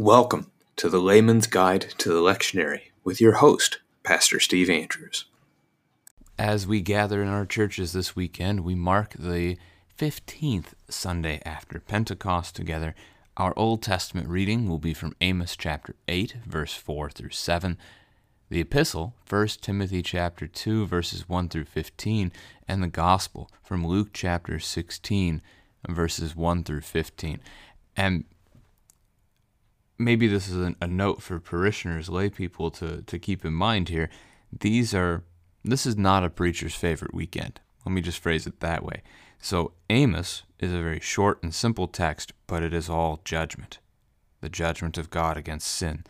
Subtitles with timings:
[0.00, 5.26] Welcome to the Layman's Guide to the Lectionary with your host, Pastor Steve Andrews.
[6.38, 9.58] As we gather in our churches this weekend, we mark the
[9.98, 12.94] 15th Sunday after Pentecost together.
[13.36, 17.76] Our Old Testament reading will be from Amos chapter 8, verse 4 through 7.
[18.48, 22.32] The epistle, 1 Timothy chapter 2, verses 1 through 15,
[22.66, 25.42] and the gospel from Luke chapter 16,
[25.86, 27.40] verses 1 through 15.
[27.94, 28.24] And
[30.00, 33.88] maybe this is a, a note for parishioners, lay people to, to keep in mind
[33.88, 34.08] here.
[34.58, 35.22] These are
[35.62, 37.60] this is not a preacher's favorite weekend.
[37.84, 39.02] Let me just phrase it that way.
[39.38, 43.78] So Amos is a very short and simple text, but it is all judgment.
[44.40, 46.04] The judgment of God against sin.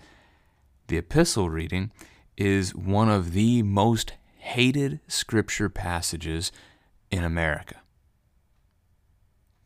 [0.87, 1.91] The epistle reading
[2.37, 6.53] is one of the most hated scripture passages
[7.11, 7.81] in America.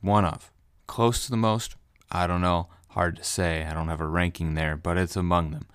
[0.00, 0.50] One of.
[0.86, 1.76] Close to the most?
[2.10, 2.68] I don't know.
[2.94, 3.64] Hard to say.
[3.64, 5.66] I don't have a ranking there, but it's among them.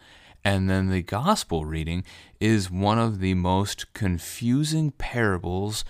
[0.46, 2.06] And then the gospel reading
[2.40, 5.84] is one of the most confusing parables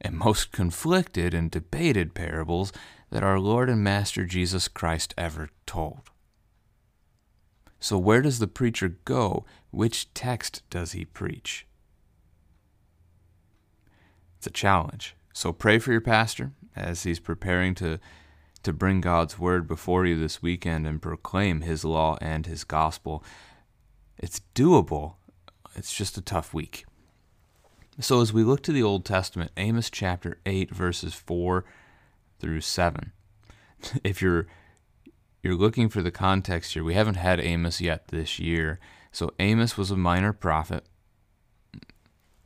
[0.00, 2.72] and most conflicted and debated parables
[3.10, 6.08] that our Lord and Master Jesus Christ ever told.
[7.78, 9.44] So, where does the preacher go?
[9.70, 11.66] Which text does he preach?
[14.38, 15.16] It's a challenge.
[15.34, 18.00] So, pray for your pastor as he's preparing to
[18.62, 23.24] to bring God's word before you this weekend and proclaim his law and his gospel.
[24.18, 25.14] It's doable.
[25.74, 26.84] It's just a tough week.
[28.00, 31.64] So as we look to the Old Testament, Amos chapter 8 verses 4
[32.38, 33.12] through 7.
[34.04, 34.46] If you're
[35.42, 38.78] you're looking for the context here, we haven't had Amos yet this year.
[39.10, 40.84] So Amos was a minor prophet.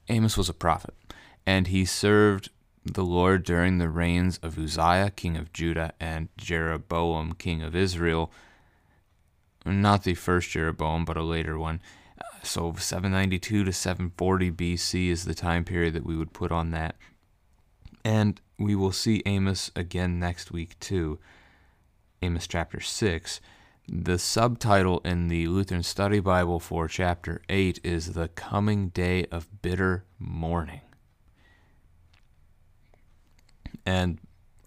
[0.09, 0.95] Amos was a prophet,
[1.45, 2.51] and he served
[2.85, 8.31] the Lord during the reigns of Uzziah, king of Judah, and Jeroboam, king of Israel.
[9.65, 11.81] Not the first Jeroboam, but a later one.
[12.43, 16.97] So 792 to 740 BC is the time period that we would put on that.
[18.05, 21.19] And we will see Amos again next week, too.
[22.21, 23.41] Amos chapter 6.
[23.89, 29.63] The subtitle in the Lutheran Study Bible for chapter 8 is The Coming Day of
[29.63, 30.84] Bitter Mourning.
[33.87, 34.19] And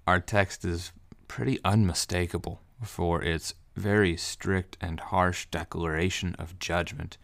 [0.06, 0.92] our text is
[1.28, 7.18] pretty unmistakable for its very strict and harsh declaration of judgment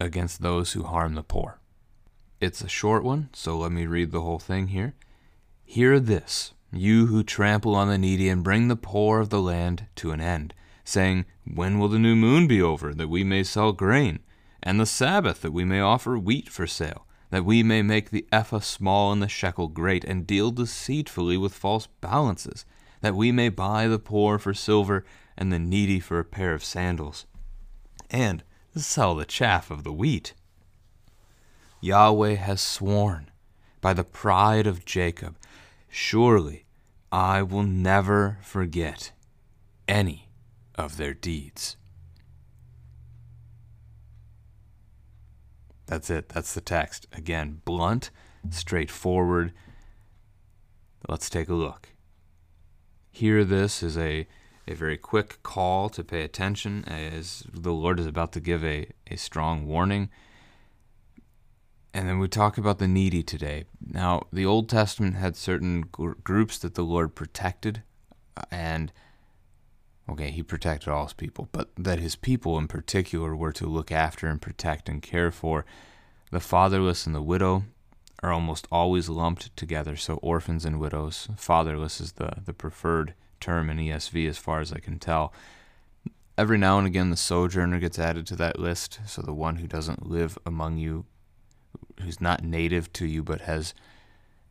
[0.00, 1.58] against those who harm the poor.
[2.40, 4.94] It's a short one, so let me read the whole thing here.
[5.64, 9.86] Hear this, you who trample on the needy and bring the poor of the land
[9.96, 10.54] to an end,
[10.84, 14.20] saying, When will the new moon be over, that we may sell grain,
[14.62, 17.06] and the Sabbath, that we may offer wheat for sale?
[17.30, 21.54] That we may make the ephah small and the shekel great, and deal deceitfully with
[21.54, 22.64] false balances,
[23.00, 25.04] that we may buy the poor for silver,
[25.36, 27.26] and the needy for a pair of sandals,
[28.10, 28.42] and
[28.74, 30.34] sell the chaff of the wheat.
[31.80, 33.30] Yahweh has sworn
[33.80, 35.36] by the pride of Jacob,
[35.88, 36.64] surely
[37.12, 39.12] I will never forget
[39.86, 40.28] any
[40.74, 41.76] of their deeds.
[45.88, 46.28] That's it.
[46.28, 47.06] That's the text.
[47.12, 48.10] Again, blunt,
[48.50, 49.52] straightforward.
[51.08, 51.88] Let's take a look.
[53.10, 54.28] Here, this is a,
[54.68, 58.90] a very quick call to pay attention as the Lord is about to give a,
[59.10, 60.10] a strong warning.
[61.94, 63.64] And then we talk about the needy today.
[63.80, 67.82] Now, the Old Testament had certain gr- groups that the Lord protected,
[68.36, 68.92] uh, and
[70.08, 73.92] okay, he protected all his people, but that his people in particular were to look
[73.92, 75.64] after and protect and care for.
[76.30, 77.64] The fatherless and the widow
[78.22, 81.28] are almost always lumped together, so orphans and widows.
[81.36, 85.32] Fatherless is the, the preferred term in ESV as far as I can tell.
[86.36, 89.66] Every now and again, the sojourner gets added to that list, so the one who
[89.66, 91.04] doesn't live among you,
[92.00, 93.74] who's not native to you, but has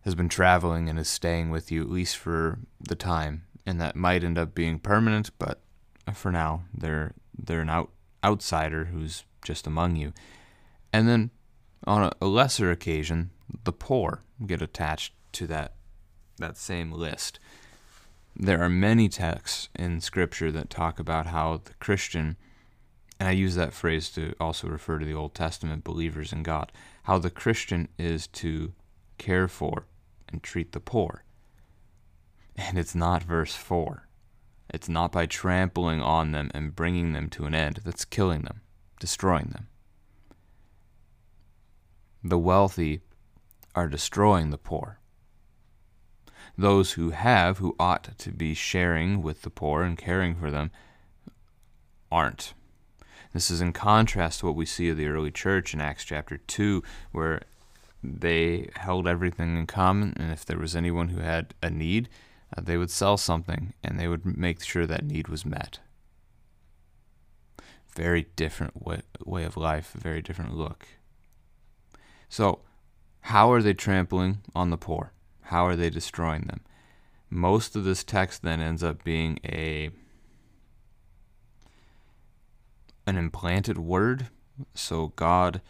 [0.02, 3.98] has been traveling and is staying with you at least for the time and that
[3.98, 5.60] might end up being permanent, but
[6.14, 7.92] for now, they're they're an out,
[8.24, 10.14] outsider who's just among you.
[10.94, 11.32] And then
[11.86, 13.30] on a, a lesser occasion,
[13.66, 15.74] the poor get attached to that
[16.38, 17.40] that same list.
[18.36, 22.38] There are many texts in Scripture that talk about how the Christian,
[23.20, 26.72] and I use that phrase to also refer to the Old Testament believers in God,
[27.04, 28.74] how the Christian is to
[29.18, 29.88] care for
[30.30, 31.24] and treat the poor.
[32.58, 34.08] And it's not verse 4.
[34.70, 38.62] It's not by trampling on them and bringing them to an end that's killing them,
[39.00, 39.68] destroying them.
[42.24, 43.02] The wealthy
[43.76, 45.00] are destroying the poor.
[46.58, 50.72] Those who have, who ought to be sharing with the poor and caring for them,
[52.12, 52.54] aren't.
[53.34, 56.38] This is in contrast to what we see of the early church in Acts chapter
[56.38, 56.82] 2,
[57.12, 57.44] where
[58.04, 62.10] they held everything in common, and if there was anyone who had a need,
[62.56, 65.80] uh, they would sell something and they would make sure that need was met.
[67.96, 70.88] Very different way, way of life, very different look.
[72.30, 72.60] So,
[73.22, 75.12] how are they trampling on the poor?
[75.44, 76.62] How are they destroying them?
[77.30, 79.90] Most of this text then ends up being a
[83.06, 84.28] an implanted word.
[84.76, 85.62] So God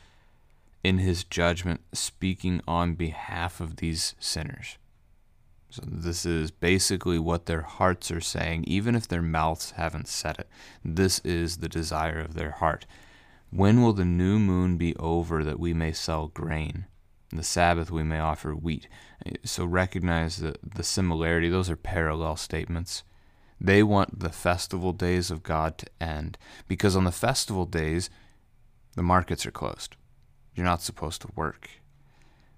[0.83, 4.77] in his judgment speaking on behalf of these sinners.
[5.69, 10.39] So this is basically what their hearts are saying, even if their mouths haven't said
[10.39, 10.49] it.
[10.83, 12.85] This is the desire of their heart.
[13.49, 16.85] When will the new moon be over that we may sell grain?
[17.31, 18.87] The Sabbath we may offer wheat.
[19.43, 21.49] So recognize the, the similarity.
[21.49, 23.03] Those are parallel statements.
[23.59, 26.37] They want the festival days of God to end
[26.67, 28.09] because on the festival days,
[28.95, 29.95] the markets are closed.
[30.55, 31.69] You're not supposed to work.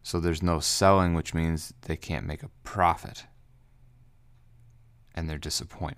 [0.04, 3.26] So there's no selling, which means they can't make a profit.
[5.14, 5.98] And they're disappointed.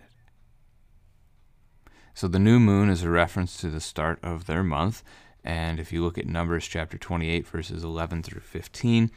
[2.14, 5.04] So the new moon is a reference to the start of their month.
[5.44, 9.12] And if you look at Numbers chapter 28, verses 11 through 15,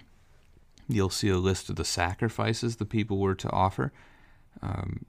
[0.88, 3.92] you'll see a list of the sacrifices the people were to offer.
[4.62, 5.04] Um,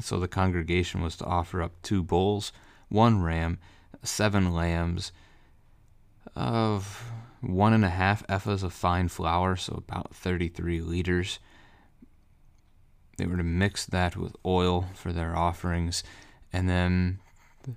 [0.00, 2.52] so the congregation was to offer up two bulls,
[2.88, 3.58] one ram,
[4.02, 5.12] seven lambs,
[6.36, 7.10] of
[7.40, 11.38] one and a half ephahs of fine flour, so about 33 liters.
[13.16, 16.02] They were to mix that with oil for their offerings,
[16.52, 17.20] and then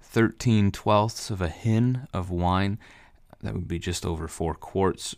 [0.02, 2.80] 13 twelfths of a hin of wine.
[3.42, 5.16] That would be just over four quarts.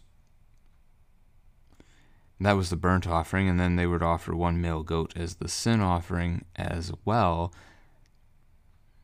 [2.40, 5.48] That was the burnt offering, and then they would offer one male goat as the
[5.48, 7.54] sin offering as well.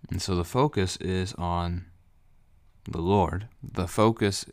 [0.10, 1.86] And so the focus is on
[2.86, 3.48] the Lord.
[3.64, 4.46] The focus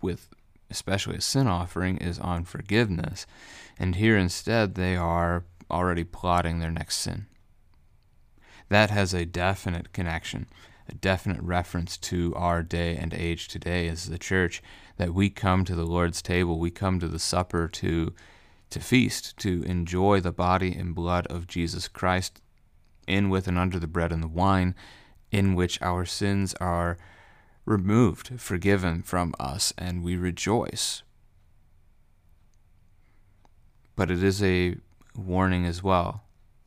[0.00, 0.28] with
[0.70, 3.26] especially a sin offering is on forgiveness.
[3.78, 7.26] And here instead they are already plotting their next sin.
[8.68, 10.46] That has a definite connection,
[10.88, 14.62] a definite reference to our day and age today as the church
[14.96, 18.14] that we come to the Lord's table, we come to the supper to
[18.70, 22.40] to feast, to enjoy the body and blood of Jesus Christ
[23.06, 24.74] in with and under the bread and the wine
[25.30, 26.96] in which our sins are
[27.64, 31.02] removed, forgiven from us, and we rejoice.
[33.94, 34.76] But it is a
[35.16, 36.24] warning as well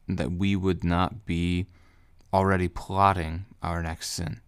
[0.07, 1.67] that we would not be
[2.33, 4.41] already plotting our next sin.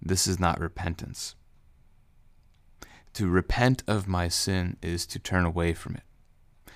[0.00, 1.34] This is not repentance.
[3.14, 6.02] To repent of my sin is to turn away from it.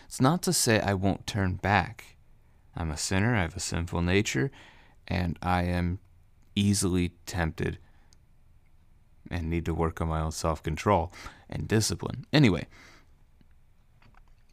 [0.06, 2.16] It's not to say I won't turn back.
[2.74, 4.50] I'm a sinner, I have a sinful nature,
[5.08, 5.98] and I am
[6.54, 7.78] easily tempted
[9.30, 11.12] and need to work on my own self control
[11.48, 12.26] and discipline.
[12.32, 12.66] Anyway,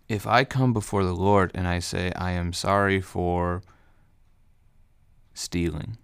[0.08, 3.62] if I come before the Lord and I say, I am sorry for
[5.34, 5.98] stealing,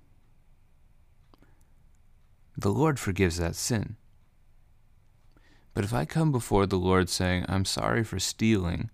[2.57, 3.95] the Lord forgives that sin.
[5.74, 8.90] But if I come before the Lord saying, I'm sorry for stealing,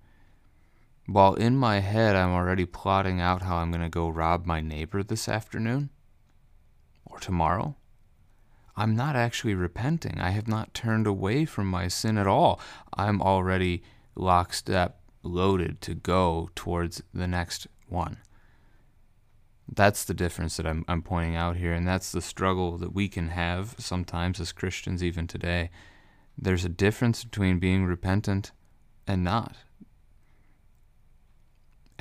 [1.08, 4.62] while in my head I'm already plotting out how I'm going to go rob my
[4.62, 5.90] neighbor this afternoon
[7.06, 7.76] or tomorrow,
[8.76, 10.20] I'm not actually repenting.
[10.20, 12.60] I have not turned away from my sin at all.
[12.94, 13.84] I'm already
[14.16, 18.18] lockstep, loaded to go towards the next one.
[19.74, 23.08] That's the difference that I'm, I'm pointing out here, and that's the struggle that we
[23.08, 25.70] can have sometimes as Christians, even today.
[26.38, 28.52] There's a difference between being repentant
[29.08, 29.56] and not.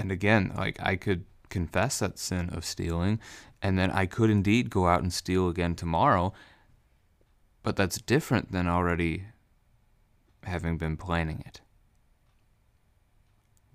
[0.00, 3.21] And again, like I could confess that sin of stealing,
[3.61, 6.33] and then I could indeed go out and steal again tomorrow,
[7.62, 9.25] but that's different than already
[10.45, 11.61] having been planning it.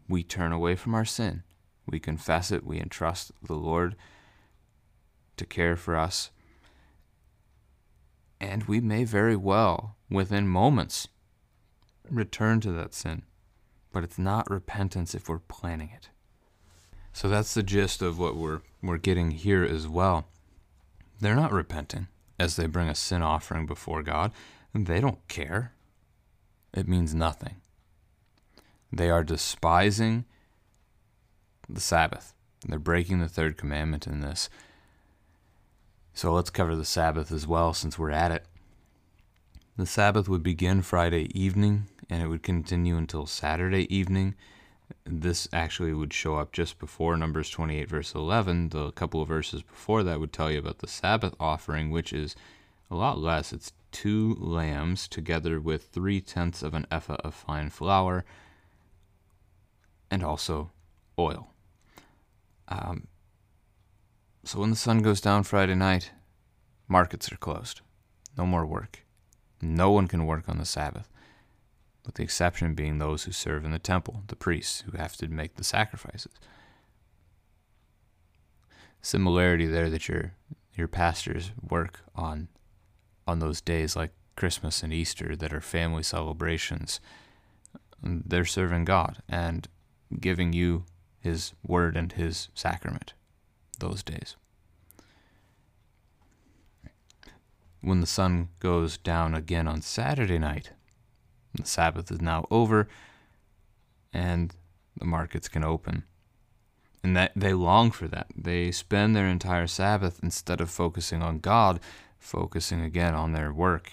[0.09, 1.43] We turn away from our sin,
[1.85, 3.95] we confess it, we entrust the Lord
[5.37, 6.31] to care for us,
[8.41, 11.07] and we may very well, within moments,
[12.09, 13.21] return to that sin.
[13.91, 16.09] But it's not repentance if we're planning it.
[17.15, 20.25] So that's the gist of what we're we're getting here as well.
[21.21, 22.07] They're not repenting
[22.37, 24.33] as they bring a sin offering before God,
[24.73, 25.71] they don't care.
[26.73, 27.61] It means nothing.
[28.91, 30.25] They are despising
[31.69, 32.33] the Sabbath.
[32.67, 34.49] They're breaking the third commandment in this.
[36.13, 38.45] So let's cover the Sabbath as well since we're at it.
[39.77, 44.35] The Sabbath would begin Friday evening and it would continue until Saturday evening.
[45.05, 48.69] This actually would show up just before Numbers 28, verse 11.
[48.69, 52.35] The couple of verses before that would tell you about the Sabbath offering, which is
[52.89, 53.53] a lot less.
[53.53, 58.25] It's two lambs together with three tenths of an ephah of fine flour
[60.11, 60.71] and also
[61.17, 61.49] oil.
[62.67, 63.07] Um,
[64.43, 66.11] so when the sun goes down Friday night,
[66.87, 67.81] markets are closed.
[68.37, 69.03] No more work.
[69.61, 71.09] No one can work on the Sabbath,
[72.05, 75.27] with the exception being those who serve in the temple, the priests who have to
[75.27, 76.33] make the sacrifices.
[79.01, 80.33] Similarity there that your
[80.73, 82.47] your pastors work on
[83.27, 86.99] on those days like Christmas and Easter that are family celebrations.
[88.03, 89.67] They're serving God and
[90.19, 90.85] giving you
[91.19, 93.13] his word and his sacrament
[93.79, 94.35] those days.
[97.81, 100.71] When the sun goes down again on Saturday night,
[101.57, 102.87] the Sabbath is now over
[104.13, 104.55] and
[104.97, 106.03] the markets can open.
[107.03, 108.27] And that they long for that.
[108.35, 111.79] They spend their entire Sabbath instead of focusing on God,
[112.17, 113.91] focusing again on their work.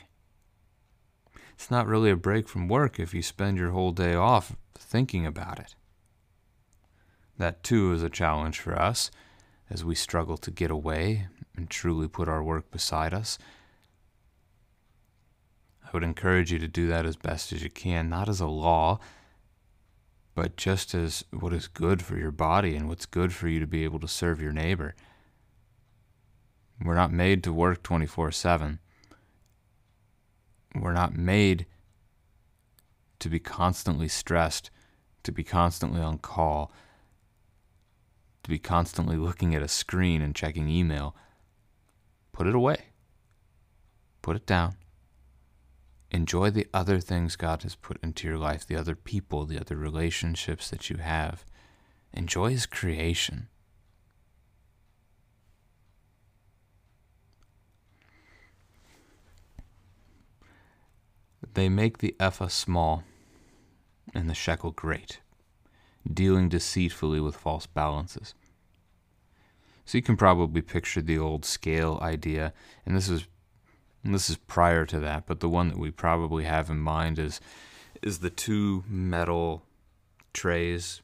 [1.54, 5.26] It's not really a break from work if you spend your whole day off thinking
[5.26, 5.74] about it.
[7.38, 9.10] That too is a challenge for us
[9.68, 13.38] as we struggle to get away and truly put our work beside us.
[15.92, 18.46] I would encourage you to do that as best as you can, not as a
[18.46, 18.98] law,
[20.34, 23.66] but just as what is good for your body and what's good for you to
[23.66, 24.94] be able to serve your neighbor.
[26.82, 28.78] We're not made to work 24 7.
[30.74, 31.66] We're not made
[33.18, 34.70] to be constantly stressed,
[35.24, 36.72] to be constantly on call,
[38.42, 41.14] to be constantly looking at a screen and checking email,
[42.32, 42.86] put it away.
[44.22, 44.76] Put it down.
[46.12, 49.76] Enjoy the other things God has put into your life, the other people, the other
[49.76, 51.44] relationships that you have.
[52.12, 53.48] Enjoy His creation.
[61.54, 63.02] They make the ephah small
[64.14, 65.20] and the shekel great
[66.10, 68.34] dealing deceitfully with false balances.
[69.84, 72.52] So you can probably picture the old scale idea,
[72.86, 73.26] and this is
[74.04, 77.18] and this is prior to that, but the one that we probably have in mind
[77.18, 77.40] is
[78.00, 79.62] is the two metal
[80.32, 81.02] trays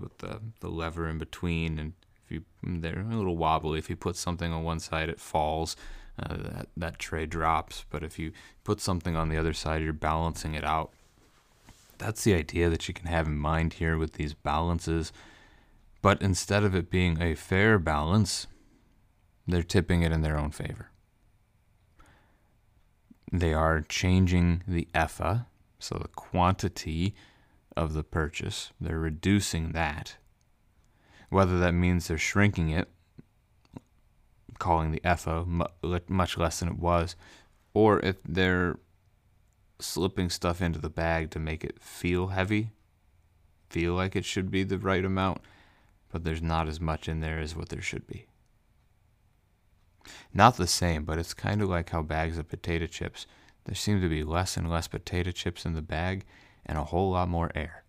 [0.00, 1.92] with the, the lever in between and
[2.24, 5.76] if you they're a little wobbly if you put something on one side it falls
[6.18, 8.32] uh, that that tray drops but if you
[8.64, 10.90] put something on the other side you're balancing it out
[11.98, 15.12] that's the idea that you can have in mind here with these balances.
[16.02, 18.46] But instead of it being a fair balance,
[19.46, 20.90] they're tipping it in their own favor.
[23.32, 25.40] They are changing the ephah,
[25.78, 27.14] so the quantity
[27.76, 30.16] of the purchase, they're reducing that.
[31.30, 32.88] Whether that means they're shrinking it,
[34.58, 35.44] calling the ephah
[36.08, 37.16] much less than it was,
[37.72, 38.78] or if they're
[39.80, 42.70] slipping stuff into the bag to make it feel heavy,
[43.68, 45.40] feel like it should be the right amount,
[46.12, 48.26] but there's not as much in there as what there should be.
[50.32, 53.26] Not the same, but it's kind of like how bags of potato chips,
[53.64, 56.24] there seem to be less and less potato chips in the bag
[56.66, 57.84] and a whole lot more air.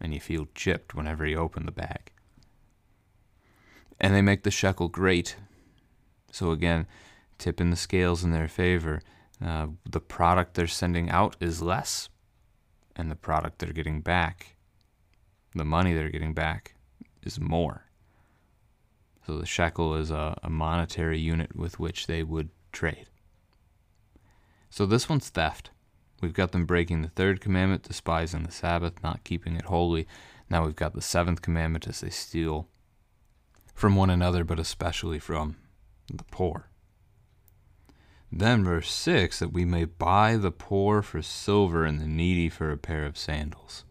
[0.00, 2.12] And you feel chipped whenever you open the bag.
[4.00, 5.36] And they make the shekel great.
[6.32, 6.86] So again,
[7.38, 9.02] tipping the scales in their favor
[9.44, 12.08] uh, the product they're sending out is less,
[12.94, 14.56] and the product they're getting back,
[15.54, 16.74] the money they're getting back,
[17.22, 17.86] is more.
[19.30, 23.06] So the shekel is a, a monetary unit with which they would trade.
[24.70, 25.70] So this one's theft.
[26.20, 30.08] We've got them breaking the third commandment, despising the Sabbath, not keeping it holy.
[30.48, 32.66] Now we've got the seventh commandment as they steal
[33.72, 35.58] from one another, but especially from
[36.12, 36.68] the poor.
[38.32, 42.72] Then, verse 6 that we may buy the poor for silver and the needy for
[42.72, 43.84] a pair of sandals.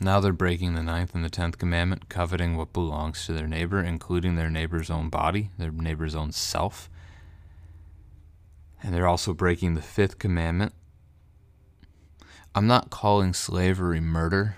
[0.00, 3.82] Now they're breaking the ninth and the tenth commandment, coveting what belongs to their neighbor,
[3.82, 6.88] including their neighbor's own body, their neighbor's own self.
[8.80, 10.72] And they're also breaking the fifth commandment.
[12.54, 14.56] I'm not calling slavery murder.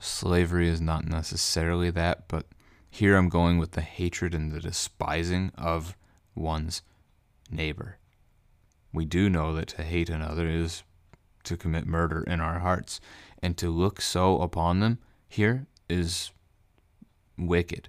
[0.00, 2.46] Slavery is not necessarily that, but
[2.90, 5.96] here I'm going with the hatred and the despising of
[6.34, 6.82] one's
[7.50, 7.98] neighbor.
[8.92, 10.82] We do know that to hate another is
[11.44, 13.00] to commit murder in our hearts,
[13.42, 16.32] and to look so upon them here is
[17.36, 17.88] wicked.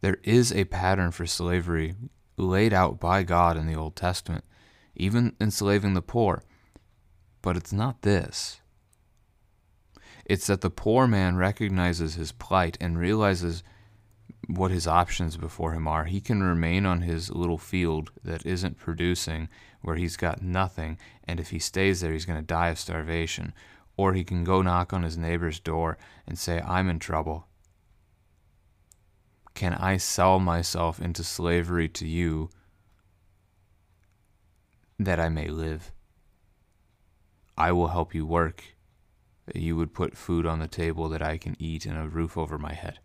[0.00, 1.94] There is a pattern for slavery
[2.36, 4.44] laid out by God in the Old Testament,
[4.96, 6.42] even enslaving the poor.
[7.42, 8.60] But it's not this.
[10.24, 13.62] It's that the poor man recognizes his plight and realizes
[14.46, 16.04] what his options before him are.
[16.04, 19.48] He can remain on his little field that isn't producing,
[19.82, 23.52] where he's got nothing, and if he stays there, he's going to die of starvation.
[23.96, 27.46] Or he can go knock on his neighbor's door and say, I'm in trouble.
[29.54, 32.50] Can I sell myself into slavery to you
[34.98, 35.92] that I may live?
[37.58, 38.62] I will help you work,
[39.44, 42.38] that you would put food on the table that I can eat and a roof
[42.38, 43.00] over my head.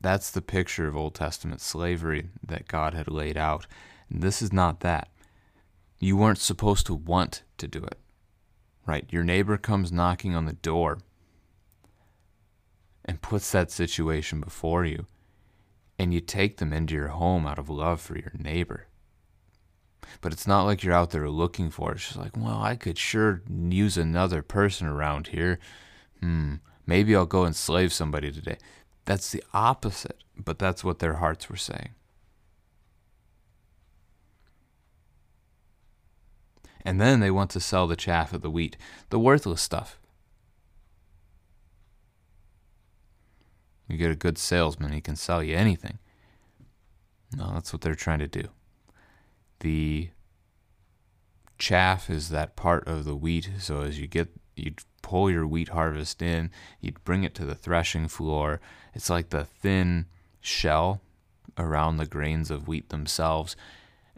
[0.00, 3.66] That's the picture of Old Testament slavery that God had laid out.
[4.10, 5.08] And this is not that.
[5.98, 7.98] You weren't supposed to want to do it,
[8.86, 9.06] right?
[9.10, 10.98] Your neighbor comes knocking on the door
[13.04, 15.06] and puts that situation before you,
[15.98, 18.86] and you take them into your home out of love for your neighbor.
[20.20, 21.94] But it's not like you're out there looking for it.
[21.96, 25.58] It's just like, well, I could sure use another person around here.
[26.20, 28.58] Hmm, maybe I'll go enslave somebody today.
[29.04, 31.90] That's the opposite, but that's what their hearts were saying.
[36.84, 38.76] And then they want to sell the chaff of the wheat,
[39.10, 39.98] the worthless stuff.
[43.88, 45.98] You get a good salesman, he can sell you anything.
[47.36, 48.48] No, that's what they're trying to do.
[49.60, 50.10] The
[51.58, 55.68] chaff is that part of the wheat, so as you get you'd pull your wheat
[55.68, 58.60] harvest in, you'd bring it to the threshing floor.
[58.94, 60.06] It's like the thin
[60.40, 61.00] shell
[61.58, 63.56] around the grains of wheat themselves.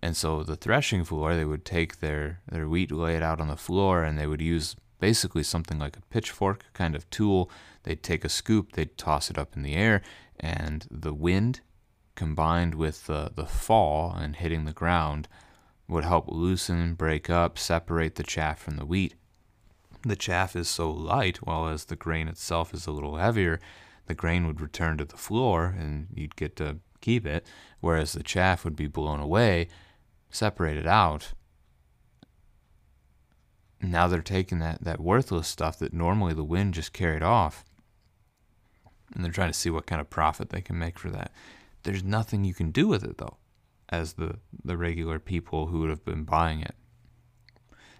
[0.01, 3.49] And so the threshing floor, they would take their, their wheat, lay it out on
[3.49, 7.51] the floor, and they would use basically something like a pitchfork kind of tool.
[7.85, 10.03] They'd take a scoop, they'd toss it up in the air,
[10.39, 11.61] and the wind
[12.15, 15.29] combined with the, the fall and hitting the ground
[15.89, 19.15] would help loosen, break up, separate the chaff from the wheat.
[20.03, 23.61] The chaff is so light, while as the grain itself is a little heavier,
[24.07, 27.47] the grain would return to the floor and you'd get to keep it,
[27.81, 29.69] whereas the chaff would be blown away,
[30.31, 31.33] separated out.
[33.81, 37.65] Now they're taking that, that worthless stuff that normally the wind just carried off,
[39.15, 41.31] and they're trying to see what kind of profit they can make for that.
[41.83, 43.37] There's nothing you can do with it, though,
[43.91, 46.75] as the, the regular people who would have been buying it.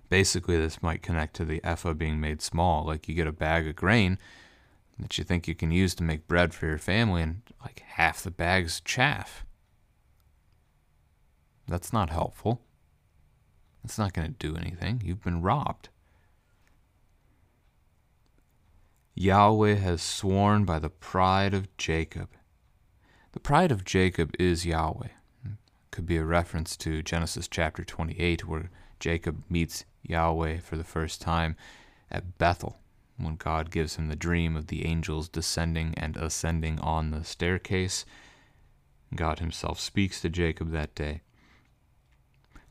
[0.09, 2.85] Basically, this might connect to the ephah being made small.
[2.85, 4.19] Like you get a bag of grain
[4.99, 8.23] that you think you can use to make bread for your family, and like half
[8.23, 9.45] the bag's chaff.
[11.67, 12.61] That's not helpful.
[13.83, 15.03] It's not going to do anything.
[15.05, 15.89] You've been robbed.
[19.15, 22.31] Yahweh has sworn by the pride of Jacob.
[23.33, 25.09] The pride of Jacob is Yahweh.
[25.91, 31.21] Could be a reference to Genesis chapter 28, where Jacob meets Yahweh for the first
[31.21, 31.57] time
[32.11, 32.79] at Bethel
[33.17, 38.05] when God gives him the dream of the angels descending and ascending on the staircase.
[39.15, 41.23] God himself speaks to Jacob that day.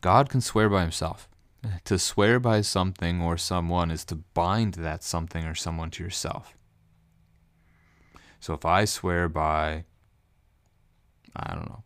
[0.01, 1.29] God can swear by himself.
[1.85, 6.57] To swear by something or someone is to bind that something or someone to yourself.
[8.41, 9.85] So if I swear by,
[11.33, 11.83] I don't know,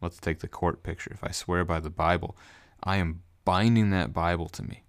[0.00, 1.12] let's take the court picture.
[1.14, 2.36] If I swear by the Bible,
[2.82, 4.82] I am binding that Bible to me.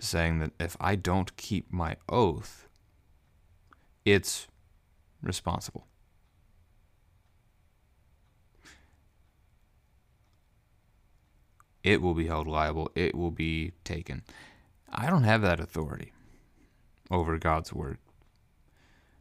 [0.00, 2.66] Saying that if I don't keep my oath,
[4.04, 4.48] it's
[5.22, 5.86] responsible.
[11.82, 12.90] It will be held liable.
[12.94, 14.22] It will be taken.
[14.90, 16.12] I don't have that authority
[17.10, 17.98] over God's word.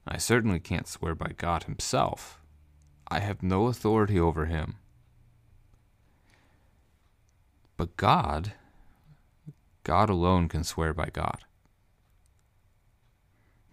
[0.08, 2.40] I certainly can't swear by God Himself.
[3.08, 4.76] I have no authority over Him.
[7.76, 8.54] But God,
[9.84, 11.46] God alone can swear by God.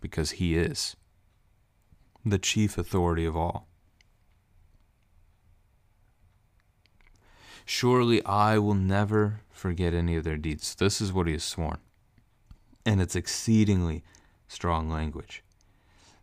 [0.00, 0.96] Because He is
[2.24, 3.66] the chief authority of all.
[7.64, 10.74] Surely I will never forget any of their deeds.
[10.74, 11.78] This is what he has sworn.
[12.84, 14.02] And it's exceedingly
[14.48, 15.44] strong language.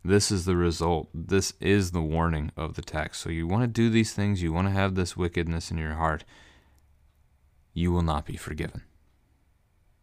[0.04, 1.08] This is the result.
[1.14, 3.22] This is the warning of the text.
[3.22, 5.94] So you want to do these things, you want to have this wickedness in your
[5.94, 6.26] heart
[7.78, 8.82] you will not be forgiven.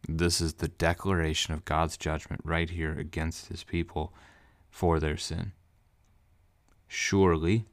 [0.09, 4.13] This is the declaration of God's judgment right here against his people
[4.71, 5.53] for their sin.
[6.87, 7.65] Surely,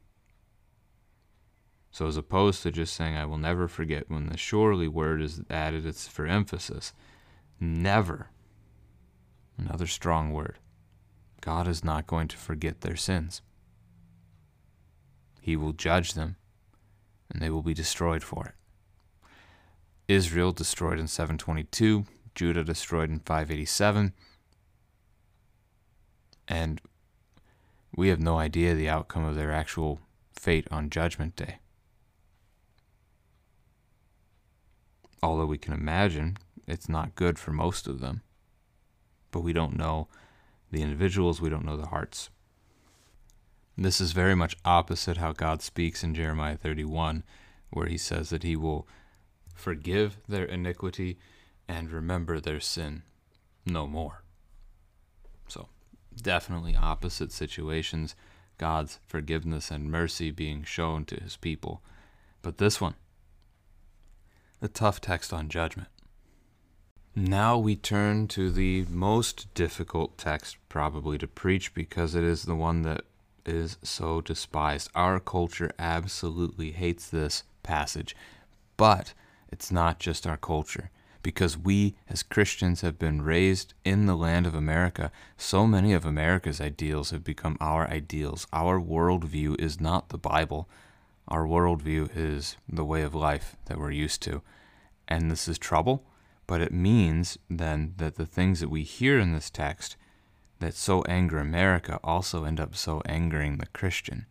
[1.90, 5.42] so as opposed to just saying, I will never forget, when the surely word is
[5.50, 6.94] added, it's for emphasis.
[7.60, 8.30] Never.
[9.58, 10.58] Another strong word.
[11.42, 13.42] God is not going to forget their sins.
[15.40, 16.36] He will judge them
[17.30, 18.54] and they will be destroyed for it.
[20.08, 24.12] Israel destroyed in 722, Judah destroyed in 587,
[26.48, 26.80] and
[27.94, 30.00] we have no idea the outcome of their actual
[30.32, 31.58] fate on Judgment Day.
[35.22, 38.22] Although we can imagine it's not good for most of them,
[39.30, 40.08] but we don't know
[40.70, 42.30] the individuals, we don't know the hearts.
[43.76, 47.24] This is very much opposite how God speaks in Jeremiah 31,
[47.70, 48.86] where he says that he will
[49.54, 51.18] forgive their iniquity
[51.68, 53.02] and remember their sin
[53.64, 54.22] no more.
[55.48, 55.68] So,
[56.20, 58.14] definitely opposite situations,
[58.58, 61.82] God's forgiveness and mercy being shown to his people.
[62.42, 62.94] But this one,
[64.60, 65.88] a tough text on judgment.
[67.14, 72.54] Now we turn to the most difficult text probably to preach because it is the
[72.54, 73.02] one that
[73.44, 74.90] is so despised.
[74.94, 78.16] Our culture absolutely hates this passage,
[78.76, 79.12] but
[79.50, 80.90] it's not just our culture.
[81.22, 86.04] Because we as Christians have been raised in the land of America, so many of
[86.04, 88.46] America's ideals have become our ideals.
[88.52, 90.68] Our worldview is not the Bible.
[91.28, 94.42] Our worldview is the way of life that we're used to.
[95.06, 96.04] And this is trouble,
[96.46, 99.96] but it means then that the things that we hear in this text
[100.58, 104.26] that so anger America also end up so angering the Christian.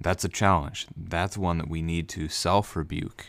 [0.00, 0.86] That's a challenge.
[0.96, 3.26] That's one that we need to self rebuke.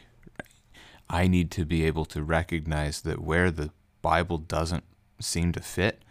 [1.09, 4.83] I need to be able to recognize that where the Bible doesn't
[5.19, 6.03] seem to fit,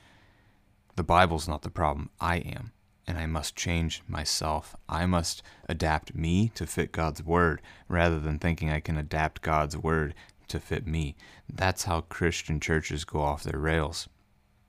[0.96, 2.10] the Bible's not the problem.
[2.20, 2.72] I am.
[3.06, 4.74] And I must change myself.
[4.88, 9.76] I must adapt me to fit God's word rather than thinking I can adapt God's
[9.76, 10.14] word
[10.48, 11.16] to fit me.
[11.52, 14.08] That's how Christian churches go off their rails.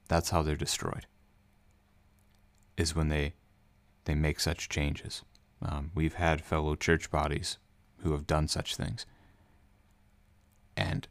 [0.08, 1.06] That's how they're destroyed
[2.78, 3.34] is when they
[4.06, 5.24] they make such changes.
[5.62, 7.58] Um, we've had fellow church bodies
[8.00, 9.06] who have done such things,
[10.76, 11.08] and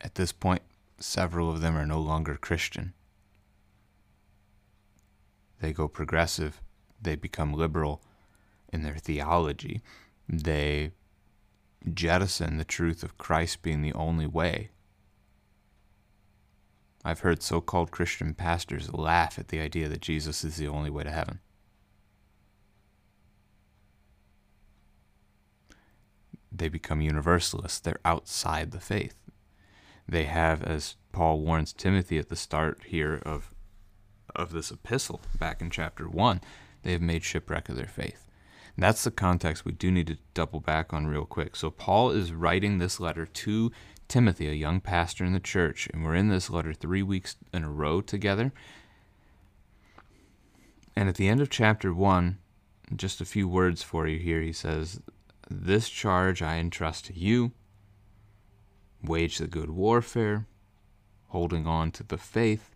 [0.00, 0.62] at this point,
[0.98, 2.92] several of them are no longer Christian.
[5.60, 6.60] They go progressive.
[7.00, 8.02] They become liberal
[8.72, 9.82] in their theology.
[10.28, 10.92] They
[11.92, 14.70] jettison the truth of Christ being the only way
[17.04, 20.88] I've heard so called Christian pastors laugh at the idea that Jesus is the only
[20.88, 21.40] way to heaven.
[26.56, 27.80] They become universalists.
[27.80, 29.16] They're outside the faith.
[30.08, 33.54] They have, as Paul warns Timothy at the start here of,
[34.36, 36.40] of this epistle, back in chapter 1,
[36.82, 38.26] they have made shipwreck of their faith.
[38.76, 41.56] And that's the context we do need to double back on real quick.
[41.56, 43.72] So, Paul is writing this letter to
[44.08, 47.64] Timothy, a young pastor in the church, and we're in this letter three weeks in
[47.64, 48.52] a row together.
[50.96, 52.38] And at the end of chapter one,
[52.94, 55.00] just a few words for you here, he says,
[55.50, 57.52] This charge I entrust to you
[59.02, 60.46] wage the good warfare,
[61.28, 62.70] holding on to the faith,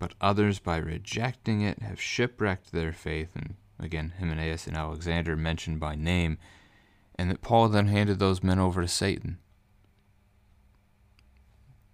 [0.00, 3.36] but others by rejecting it have shipwrecked their faith.
[3.36, 6.38] And again, Hymenaeus and Alexander mentioned by name,
[7.14, 9.38] and that Paul then handed those men over to Satan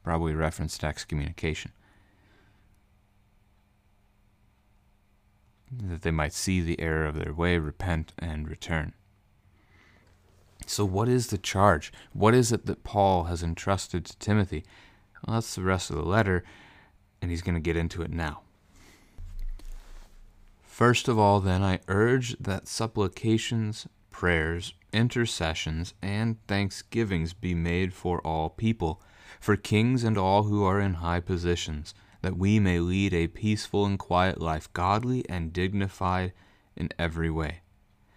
[0.05, 1.73] probably reference to excommunication.
[5.73, 8.93] That they might see the error of their way, repent, and return.
[10.67, 11.93] So, what is the charge?
[12.13, 14.65] What is it that Paul has entrusted to Timothy?
[15.27, 16.45] Well, that's the rest of the letter,
[17.21, 18.43] and he's going to get into it now.
[20.63, 28.21] First of all, then, I urge that supplications, prayers, intercessions, and thanksgivings be made for
[28.21, 29.01] all people
[29.41, 33.85] for kings and all who are in high positions, that we may lead a peaceful
[33.85, 36.33] and quiet life, godly and dignified
[36.75, 37.61] in every way.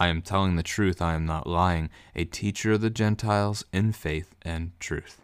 [0.00, 3.92] I am telling the truth, I am not lying, a teacher of the Gentiles in
[3.92, 5.20] faith and truth.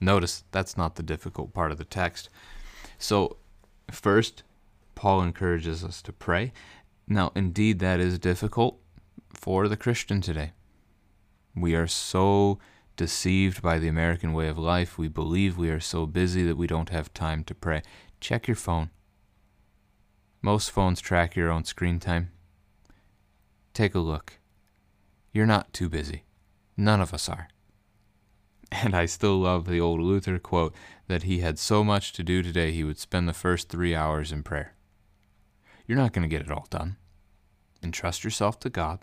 [0.00, 2.30] Notice that's not the difficult part of the text.
[2.96, 3.38] So,
[3.90, 4.44] first,
[4.94, 6.52] Paul encourages us to pray.
[7.08, 8.78] Now, indeed, that is difficult
[9.34, 10.52] for the Christian today.
[11.56, 12.60] We are so
[12.96, 14.96] deceived by the American way of life.
[14.96, 17.82] We believe we are so busy that we don't have time to pray.
[18.20, 18.90] Check your phone.
[20.42, 22.30] Most phones track your own screen time.
[23.78, 24.40] Take a look.
[25.32, 26.24] You're not too busy.
[26.76, 27.46] None of us are.
[28.72, 30.74] And I still love the old Luther quote
[31.06, 34.32] that he had so much to do today he would spend the first three hours
[34.32, 34.74] in prayer.
[35.86, 36.96] You're not going to get it all done.
[37.80, 38.98] Entrust yourself to God.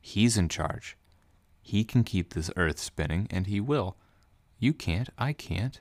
[0.00, 0.96] He's in charge.
[1.62, 3.96] He can keep this earth spinning, and He will.
[4.58, 5.08] You can't.
[5.16, 5.80] I can't.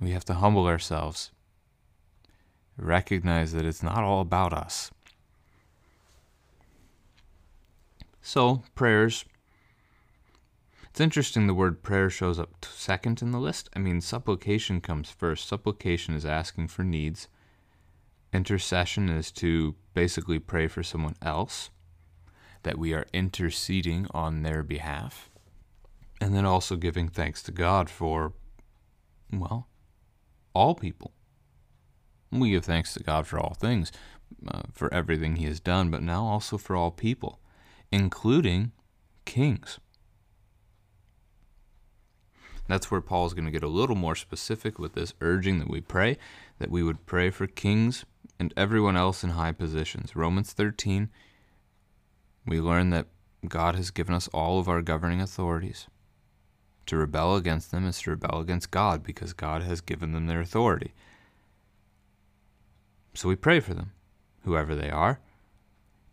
[0.00, 1.30] We have to humble ourselves,
[2.76, 4.90] recognize that it's not all about us.
[8.28, 9.24] So, prayers.
[10.90, 13.70] It's interesting the word prayer shows up second in the list.
[13.74, 15.48] I mean, supplication comes first.
[15.48, 17.28] Supplication is asking for needs.
[18.30, 21.70] Intercession is to basically pray for someone else,
[22.64, 25.30] that we are interceding on their behalf.
[26.20, 28.34] And then also giving thanks to God for,
[29.32, 29.68] well,
[30.52, 31.14] all people.
[32.30, 33.90] We give thanks to God for all things,
[34.46, 37.40] uh, for everything He has done, but now also for all people,
[37.90, 38.72] including
[39.24, 39.78] kings.
[42.68, 45.80] That's where Paul's going to get a little more specific with this urging that we
[45.80, 46.18] pray,
[46.58, 48.04] that we would pray for kings
[48.38, 50.14] and everyone else in high positions.
[50.14, 51.08] Romans 13,
[52.46, 53.06] we learn that
[53.46, 55.86] God has given us all of our governing authorities.
[56.86, 60.40] To rebel against them is to rebel against God because God has given them their
[60.40, 60.92] authority.
[63.14, 63.92] So we pray for them,
[64.44, 65.20] whoever they are,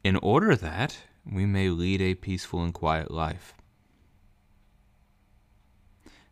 [0.04, 3.54] in order that we may lead a peaceful and quiet life.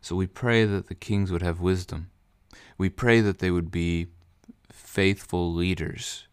[0.00, 2.10] So we pray that the kings would have wisdom.
[2.76, 4.08] We pray that they would be
[4.70, 6.26] faithful leaders.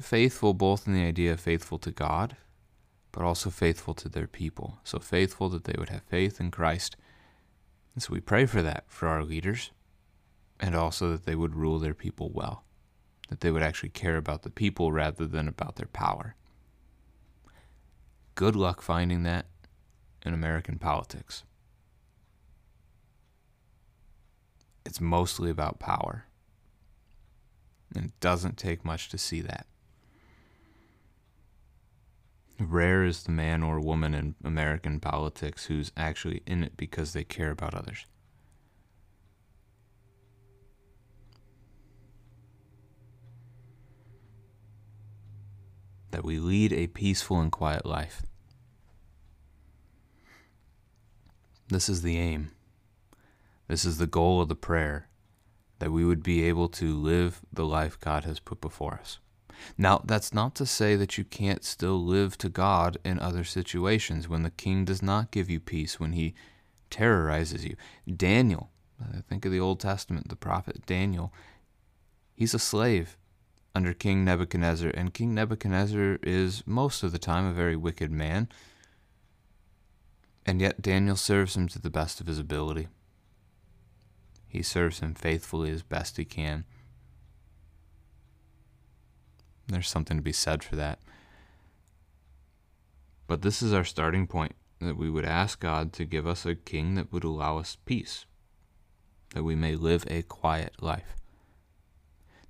[0.00, 2.36] Faithful both in the idea of faithful to God,
[3.12, 4.78] but also faithful to their people.
[4.84, 6.96] So faithful that they would have faith in Christ.
[7.94, 9.70] And so we pray for that for our leaders,
[10.60, 12.64] and also that they would rule their people well,
[13.28, 16.34] that they would actually care about the people rather than about their power.
[18.38, 19.46] Good luck finding that
[20.24, 21.42] in American politics.
[24.86, 26.26] It's mostly about power.
[27.96, 29.66] And it doesn't take much to see that.
[32.60, 37.24] Rare is the man or woman in American politics who's actually in it because they
[37.24, 38.06] care about others.
[46.10, 48.22] That we lead a peaceful and quiet life.
[51.68, 52.52] This is the aim.
[53.68, 55.08] This is the goal of the prayer
[55.80, 59.18] that we would be able to live the life God has put before us.
[59.76, 64.28] Now, that's not to say that you can't still live to God in other situations
[64.28, 66.34] when the king does not give you peace, when he
[66.90, 67.76] terrorizes you.
[68.16, 68.70] Daniel,
[69.28, 71.32] think of the Old Testament, the prophet Daniel,
[72.34, 73.16] he's a slave
[73.74, 78.48] under King Nebuchadnezzar, and King Nebuchadnezzar is most of the time a very wicked man.
[80.46, 82.88] And yet Daniel serves him to the best of his ability.
[84.48, 86.64] He serves him faithfully as best he can.
[89.66, 90.98] There's something to be said for that.
[93.26, 96.54] But this is our starting point that we would ask God to give us a
[96.54, 98.24] king that would allow us peace,
[99.34, 101.17] that we may live a quiet life.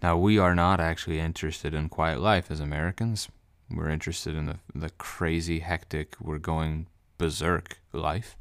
[0.02, 3.28] Now, we are not actually interested in quiet life as Americans.
[3.70, 6.86] We're interested in the, the crazy, hectic, we're going
[7.18, 8.36] berserk life.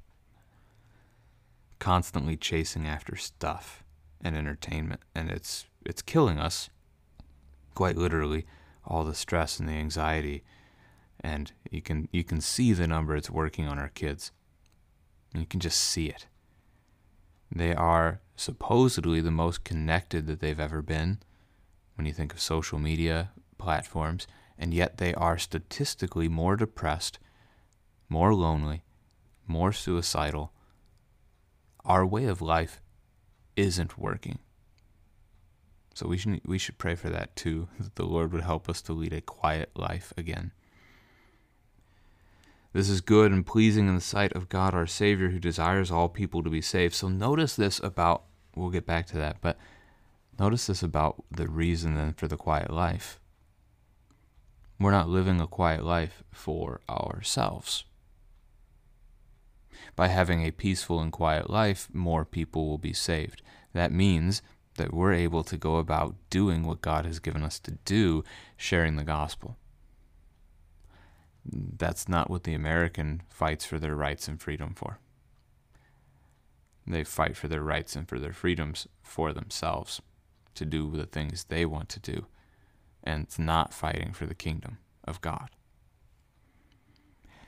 [1.80, 3.84] Constantly chasing after stuff
[4.22, 6.72] and entertainment and it's it's killing us
[7.76, 8.48] quite literally
[8.84, 10.44] all the stress and the anxiety.
[11.20, 14.32] And you can you can see the number it's working on our kids.
[15.34, 16.28] You can just see it.
[17.52, 21.20] They are supposedly the most connected that they've ever been
[21.98, 27.20] when you think of social media platforms and yet they are statistically more depressed
[28.10, 28.84] more lonely
[29.48, 30.52] more suicidal
[31.88, 32.82] our way of life
[33.56, 34.40] isn't working.
[35.96, 38.82] So we should we should pray for that too, that the Lord would help us
[38.84, 40.52] to lead a quiet life again.
[42.74, 46.10] This is good and pleasing in the sight of God our Savior who desires all
[46.10, 46.94] people to be saved.
[46.94, 48.24] So notice this about
[48.56, 49.58] we'll get back to that, but
[50.40, 53.20] notice this about the reason then for the quiet life.
[54.80, 57.86] We're not living a quiet life for ourselves
[59.98, 63.42] by having a peaceful and quiet life, more people will be saved.
[63.74, 64.42] That means
[64.76, 68.24] that we're able to go about doing what God has given us to do,
[68.56, 69.58] sharing the gospel.
[71.44, 75.00] That's not what the American fights for their rights and freedom for.
[76.86, 80.02] They fight for their rights and for their freedoms for themselves,
[80.58, 82.26] to do the things they want to do,
[83.04, 85.50] and it's not fighting for the kingdom of God.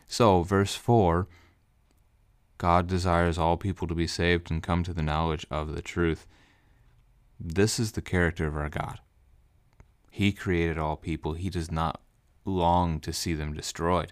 [0.07, 1.27] So, verse 4
[2.57, 6.27] God desires all people to be saved and come to the knowledge of the truth.
[7.39, 8.99] This is the character of our God.
[10.11, 11.33] He created all people.
[11.33, 12.01] He does not
[12.43, 14.11] long to see them destroyed.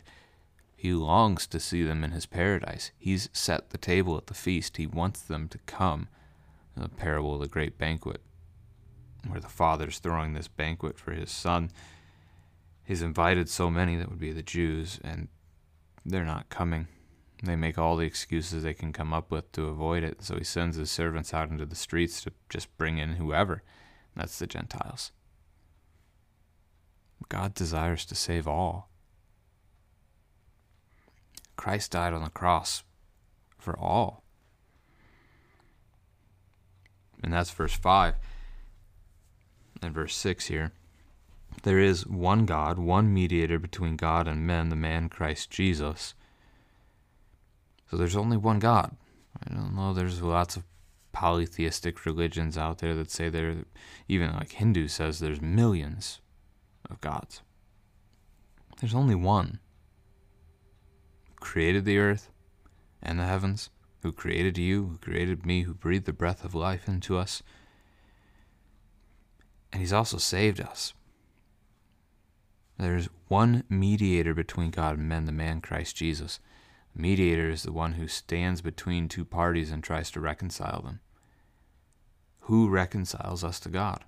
[0.77, 2.91] He longs to see them in his paradise.
[2.97, 4.77] He's set the table at the feast.
[4.77, 6.07] He wants them to come.
[6.77, 8.21] The parable of the great banquet,
[9.25, 11.71] where the father's throwing this banquet for his son.
[12.83, 15.27] He's invited so many that would be the Jews, and
[16.05, 16.87] they're not coming.
[17.43, 20.43] They make all the excuses they can come up with to avoid it, so he
[20.43, 23.63] sends his servants out into the streets to just bring in whoever.
[24.15, 25.11] That's the Gentiles.
[27.29, 28.89] God desires to save all.
[31.57, 32.83] Christ died on the cross
[33.57, 34.23] for all.
[37.21, 38.15] And that's verse 5
[39.81, 40.71] and verse 6 here.
[41.63, 46.13] There is one God, one mediator between God and men, the man Christ Jesus.
[47.89, 48.95] So there's only one God.
[49.41, 50.63] I don't know, there's lots of
[51.11, 53.65] polytheistic religions out there that say there,
[54.07, 56.21] even like Hindu says there's millions
[56.89, 57.41] of gods.
[58.79, 59.59] There's only one
[61.27, 62.29] who created the earth
[63.01, 63.69] and the heavens,
[64.03, 67.41] who created you, who created me, who breathed the breath of life into us.
[69.71, 70.93] And he's also saved us.
[72.77, 76.39] There's one mediator between God and men, the man Christ Jesus.
[76.95, 80.99] The mediator is the one who stands between two parties and tries to reconcile them.
[82.41, 84.05] Who reconciles us to God?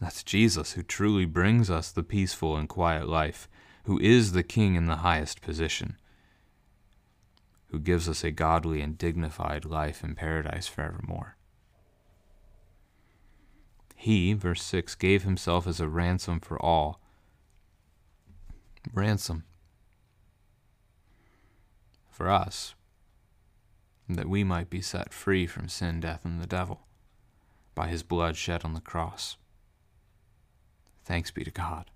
[0.00, 3.48] That's Jesus, who truly brings us the peaceful and quiet life,
[3.84, 5.98] who is the King in the highest position,
[7.66, 11.36] who gives us a godly and dignified life in paradise forevermore.
[14.00, 17.02] He, verse 6, gave himself as a ransom for all.
[18.94, 19.44] Ransom.
[22.08, 22.74] For us,
[24.08, 26.80] that we might be set free from sin, death, and the devil
[27.74, 29.36] by his blood shed on the cross.
[31.04, 31.90] Thanks be to God.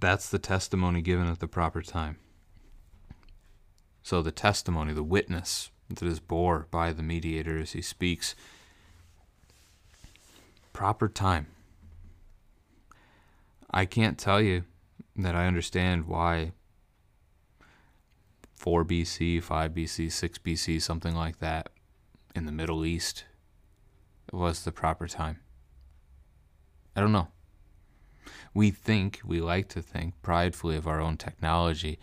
[0.00, 2.18] That's the testimony given at the proper time.
[4.02, 8.34] So, the testimony, the witness that is bore by the mediator as he speaks,
[10.72, 11.46] proper time.
[13.70, 14.64] I can't tell you
[15.16, 16.52] that I understand why
[18.54, 21.70] 4 BC, 5 BC, 6 BC, something like that
[22.34, 23.24] in the Middle East
[24.32, 25.40] was the proper time.
[26.94, 27.28] I don't know.
[28.54, 31.98] We think, we like to think pridefully of our own technology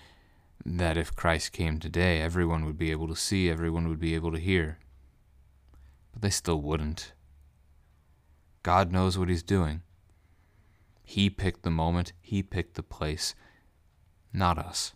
[0.65, 4.31] that if Christ came today, everyone would be able to see, everyone would be able
[4.31, 4.79] to hear.
[6.11, 7.13] But they still wouldn't.
[8.61, 9.81] God knows what He's doing.
[11.03, 13.35] He picked the moment, He picked the place,
[14.31, 14.93] not us.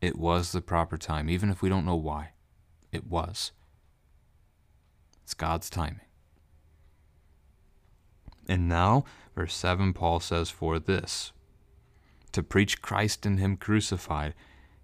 [0.00, 2.30] It was the proper time, even if we don't know why.
[2.92, 3.52] It was.
[5.22, 6.00] It's God's timing.
[8.48, 11.32] And now, verse 7, Paul says, For this,
[12.32, 14.34] to preach Christ and Him crucified,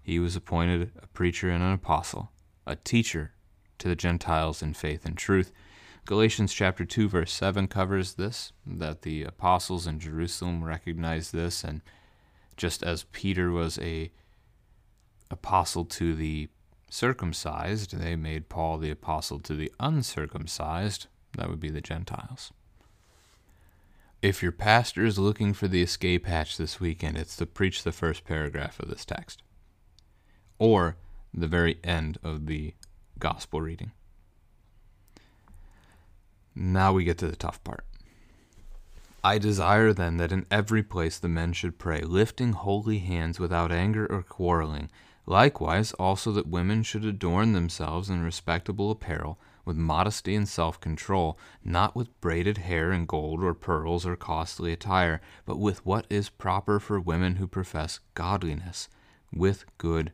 [0.03, 2.29] he was appointed a preacher and an apostle,
[2.67, 3.31] a teacher
[3.79, 5.53] to the Gentiles in faith and truth.
[6.05, 11.81] Galatians chapter 2 verse 7 covers this that the apostles in Jerusalem recognized this and
[12.57, 14.11] just as Peter was a
[15.31, 16.49] apostle to the
[16.89, 22.51] circumcised, they made Paul the apostle to the uncircumcised, that would be the Gentiles.
[24.21, 27.91] If your pastor is looking for the escape hatch this weekend, it's to preach the
[27.91, 29.41] first paragraph of this text
[30.63, 30.95] or
[31.33, 32.73] the very end of the
[33.19, 33.91] gospel reading.
[36.55, 37.83] Now we get to the tough part.
[39.25, 43.73] I desire then that in every place the men should pray, lifting holy hands without
[43.73, 44.89] anger or quarreling.
[45.25, 51.37] Likewise, also that women should adorn themselves in respectable apparel with modesty and self control,
[51.65, 56.29] not with braided hair and gold or pearls or costly attire, but with what is
[56.29, 58.87] proper for women who profess godliness,
[59.33, 60.13] with good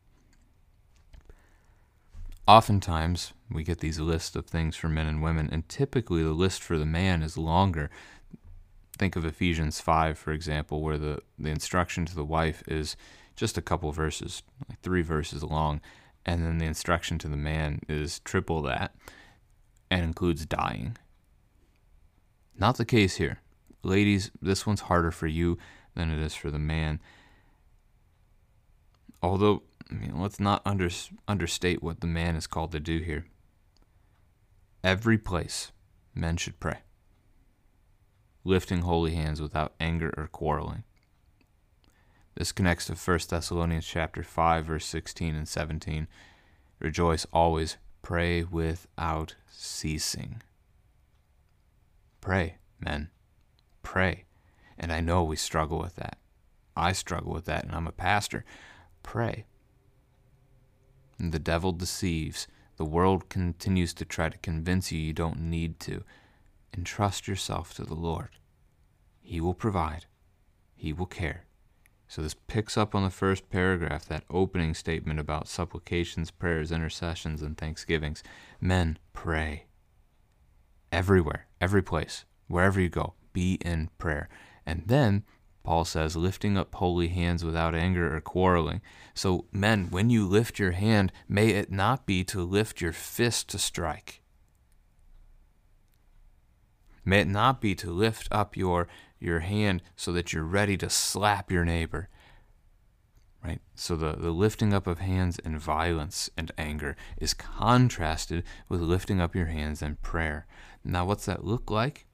[2.47, 6.63] Oftentimes, we get these lists of things for men and women, and typically the list
[6.63, 7.89] for the man is longer.
[8.97, 12.95] Think of Ephesians 5, for example, where the, the instruction to the wife is
[13.35, 15.81] just a couple verses, like three verses long,
[16.25, 18.95] And then the instruction to the man is triple that
[19.89, 20.97] and includes dying.
[22.57, 23.39] Not the case here.
[23.83, 25.57] Ladies, this one's harder for you
[25.95, 26.99] than it is for the man.
[29.23, 30.89] Although, I mean, let's not under,
[31.27, 33.25] understate what the man is called to do here.
[34.83, 35.71] Every place,
[36.15, 36.79] men should pray,
[38.43, 40.83] lifting holy hands without anger or quarreling.
[42.35, 46.07] This connects to 1 Thessalonians chapter 5 verse 16 and 17.
[46.79, 50.41] Rejoice always, pray without ceasing.
[52.21, 53.09] Pray, men.
[53.83, 54.25] Pray.
[54.77, 56.17] And I know we struggle with that.
[56.75, 58.45] I struggle with that and I'm a pastor.
[59.03, 59.45] Pray.
[61.21, 62.47] And the devil deceives.
[62.77, 66.03] The world continues to try to convince you you don't need to.
[66.75, 68.29] Entrust yourself to the Lord.
[69.21, 70.07] He will provide.
[70.73, 71.45] He will care.
[72.07, 77.43] So this picks up on the first paragraph, that opening statement about supplications, prayers, intercessions,
[77.43, 78.23] and thanksgivings.
[78.59, 79.65] Men, pray.
[80.91, 84.27] Everywhere, every place, wherever you go, be in prayer.
[84.65, 85.23] And then
[85.63, 88.81] Paul says, lifting up holy hands without anger or quarreling.
[89.13, 93.49] So, men, when you lift your hand, may it not be to lift your fist
[93.49, 94.21] to strike.
[97.05, 98.87] May it not be to lift up your
[99.19, 102.09] your hand so that you're ready to slap your neighbor.
[103.43, 103.61] Right?
[103.75, 109.21] So the, the lifting up of hands in violence and anger is contrasted with lifting
[109.21, 110.47] up your hands in prayer.
[110.83, 112.05] Now, what's that look like?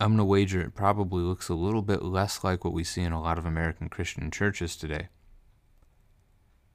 [0.00, 3.02] I'm going to wager it probably looks a little bit less like what we see
[3.02, 5.08] in a lot of American Christian churches today.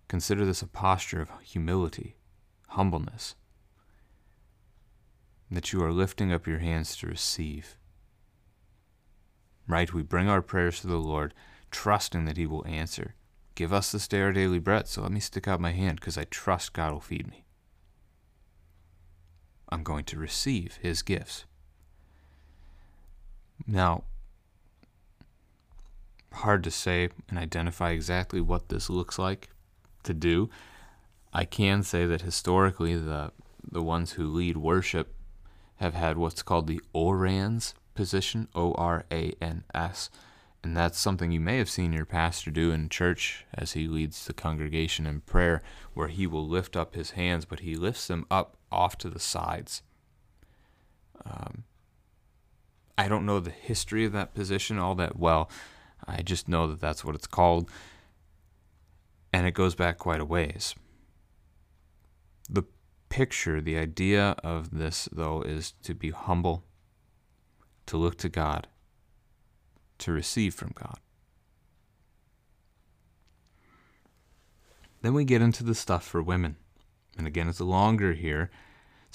[0.07, 2.17] Consider this a posture of humility,
[2.69, 3.35] humbleness,
[5.49, 7.77] that you are lifting up your hands to receive
[9.67, 9.93] right?
[9.93, 11.33] We bring our prayers to the Lord,
[11.71, 13.15] trusting that He will answer.
[13.55, 16.17] Give us this day our daily bread, so let me stick out my hand because
[16.17, 17.45] I trust God will feed me.
[19.69, 21.45] I'm going to receive His gifts.
[23.65, 24.03] Now,
[26.33, 29.49] hard to say and identify exactly what this looks like
[30.03, 30.49] to do.
[31.31, 33.31] I can say that historically, the
[33.71, 35.15] the ones who lead worship
[35.77, 40.09] have had what's called the orans position, O R A N S.
[40.63, 44.25] And that's something you may have seen your pastor do in church as he leads
[44.25, 45.61] the congregation in prayer,
[45.93, 49.19] where he will lift up his hands, but he lifts them up off to the
[49.19, 49.81] sides.
[51.25, 51.65] Um,
[52.97, 55.49] I don't know the history of that position all that well.
[56.07, 57.69] I just know that that's what it's called.
[59.31, 60.75] And it goes back quite a ways.
[62.49, 62.63] The
[63.09, 66.63] picture, the idea of this, though, is to be humble
[67.87, 68.67] to look to God,
[69.99, 70.99] to receive from God.
[75.01, 76.55] Then we get into the stuff for women.
[77.17, 78.49] And again, it's longer here.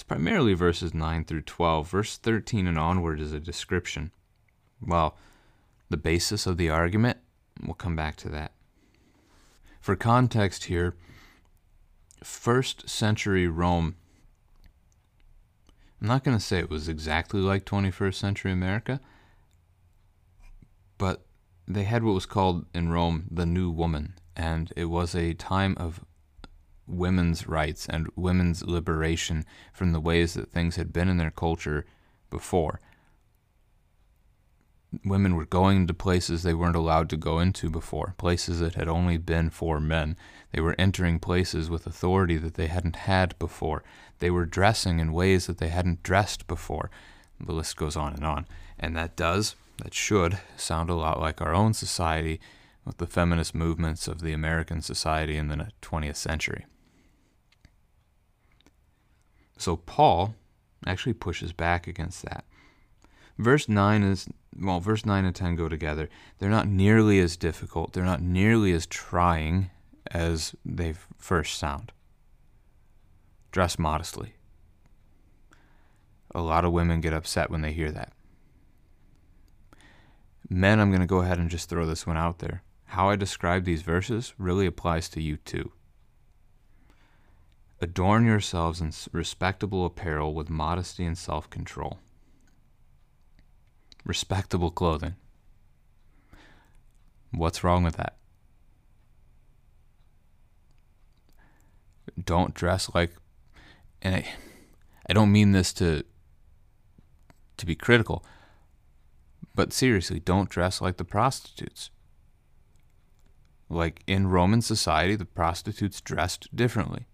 [0.09, 1.87] Primarily verses 9 through 12.
[1.87, 4.11] Verse 13 and onward is a description.
[4.81, 5.15] Well,
[5.89, 7.19] the basis of the argument,
[7.63, 8.53] we'll come back to that.
[9.79, 10.95] For context here,
[12.23, 13.95] first century Rome
[16.01, 18.99] I'm not going to say it was exactly like 21st century America,
[20.97, 21.25] but
[21.67, 25.75] they had what was called in Rome the New Woman, and it was a time
[25.77, 26.03] of
[26.89, 31.85] women's rights and women's liberation from the ways that things had been in their culture
[32.29, 32.79] before.
[35.05, 38.87] Women were going to places they weren't allowed to go into before, places that had
[38.87, 40.17] only been for men.
[40.51, 43.83] They were entering places with authority that they hadn't had before.
[44.17, 46.89] They were dressing in ways that they hadn't dressed before.
[47.39, 48.47] The list goes on and on.
[48.79, 52.39] And that does, that should, sound a lot like our own society
[52.83, 56.65] with the feminist movements of the American society in the 20th century.
[59.59, 60.35] So Paul
[60.87, 62.45] actually pushes back against that.
[63.37, 66.09] Verse 9 is, well, verse 9 and 10 go together.
[66.39, 69.69] They're not nearly as difficult, they're not nearly as trying
[70.11, 71.91] as they first sound.
[73.51, 74.33] Dress modestly.
[76.33, 78.13] A lot of women get upset when they hear that.
[80.49, 82.63] Men, I'm going to go ahead and just throw this one out there.
[82.85, 85.71] How I describe these verses really applies to you too.
[87.81, 91.99] Adorn yourselves in respectable apparel with modesty and self control.
[94.05, 95.15] Respectable clothing.
[97.31, 98.17] What's wrong with that?
[102.25, 103.11] Don't dress like
[104.01, 104.25] and I,
[105.09, 106.03] I don't mean this to
[107.57, 108.23] to be critical,
[109.53, 111.89] but seriously, don't dress like the prostitutes.
[113.69, 117.05] Like in Roman society, the prostitutes dressed differently.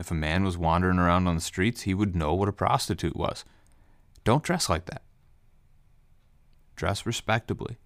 [0.00, 3.14] If a man was wandering around on the streets, he would know what a prostitute
[3.14, 3.44] was.
[4.24, 5.02] Don't dress like that.
[6.74, 7.76] Dress respectably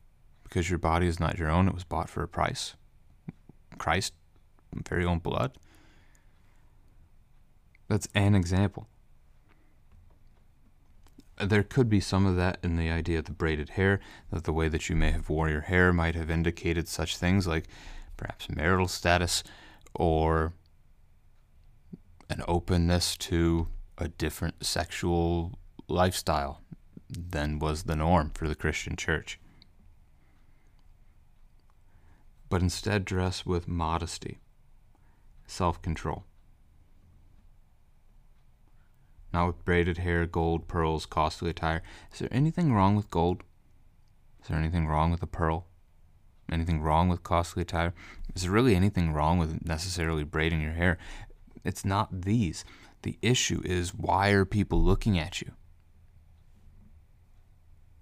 [0.44, 2.76] because your body is not your own, it was bought for a price.
[3.78, 4.12] Christ,
[4.88, 5.58] very own blood.
[7.88, 8.86] That's an example.
[11.42, 13.98] There could be some of that in the idea of the braided hair,
[14.30, 17.48] that the way that you may have wore your hair might have indicated such things
[17.48, 17.64] like
[18.16, 19.42] perhaps marital status
[19.94, 20.52] or
[22.28, 23.68] an openness to
[23.98, 25.58] a different sexual
[25.88, 26.62] lifestyle
[27.08, 29.38] than was the norm for the Christian church.
[32.48, 34.38] But instead, dress with modesty,
[35.46, 36.24] self control.
[39.32, 41.82] Not with braided hair, gold, pearls, costly attire.
[42.12, 43.42] Is there anything wrong with gold?
[44.40, 45.66] Is there anything wrong with a pearl?
[46.52, 47.94] Anything wrong with costly attire?
[48.34, 50.98] Is there really anything wrong with necessarily braiding your hair?
[51.64, 52.64] It's not these.
[53.02, 55.52] The issue is why are people looking at you?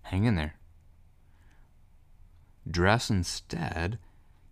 [0.02, 0.56] Hang in there.
[2.68, 3.98] Dress instead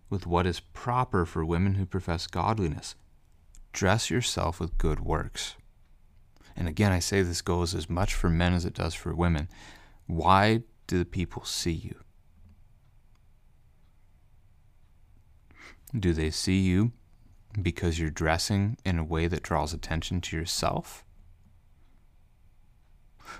[0.09, 2.95] with what is proper for women who profess godliness.
[3.71, 5.55] Dress yourself with good works.
[6.55, 9.47] And again, I say this goes as much for men as it does for women.
[10.07, 11.95] Why do the people see you?
[15.97, 16.91] Do they see you
[17.59, 21.03] because you're dressing in a way that draws attention to yourself?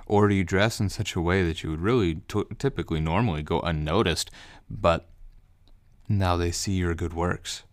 [0.05, 3.43] Or do you dress in such a way that you would really t- typically normally
[3.43, 4.31] go unnoticed,
[4.69, 5.09] but
[6.07, 7.63] now they see your good works?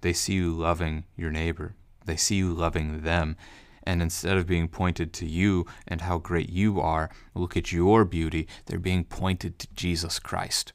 [0.00, 1.74] They see you loving your neighbor.
[2.04, 3.36] They see you loving them.
[3.82, 8.04] And instead of being pointed to you and how great you are, look at your
[8.04, 10.72] beauty, they're being pointed to Jesus Christ.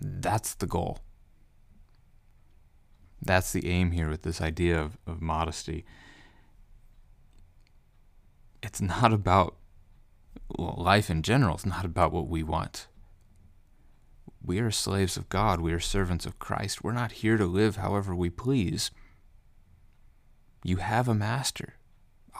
[0.00, 1.00] That's the goal.
[3.22, 5.84] That's the aim here with this idea of, of modesty.
[8.62, 9.56] It's not about
[10.56, 12.86] well, life in general, it's not about what we want.
[14.42, 16.82] We are slaves of God, we are servants of Christ.
[16.82, 18.90] We're not here to live however we please.
[20.64, 21.74] You have a master.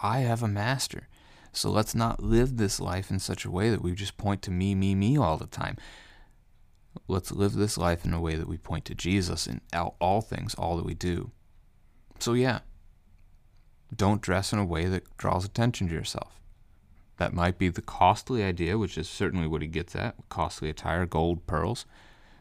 [0.01, 1.07] I have a master.
[1.53, 4.51] So let's not live this life in such a way that we just point to
[4.51, 5.77] me, me, me all the time.
[7.07, 9.61] Let's live this life in a way that we point to Jesus in
[9.99, 11.31] all things, all that we do.
[12.19, 12.59] So, yeah,
[13.95, 16.39] don't dress in a way that draws attention to yourself.
[17.17, 21.05] That might be the costly idea, which is certainly what he gets at costly attire,
[21.05, 21.85] gold, pearls.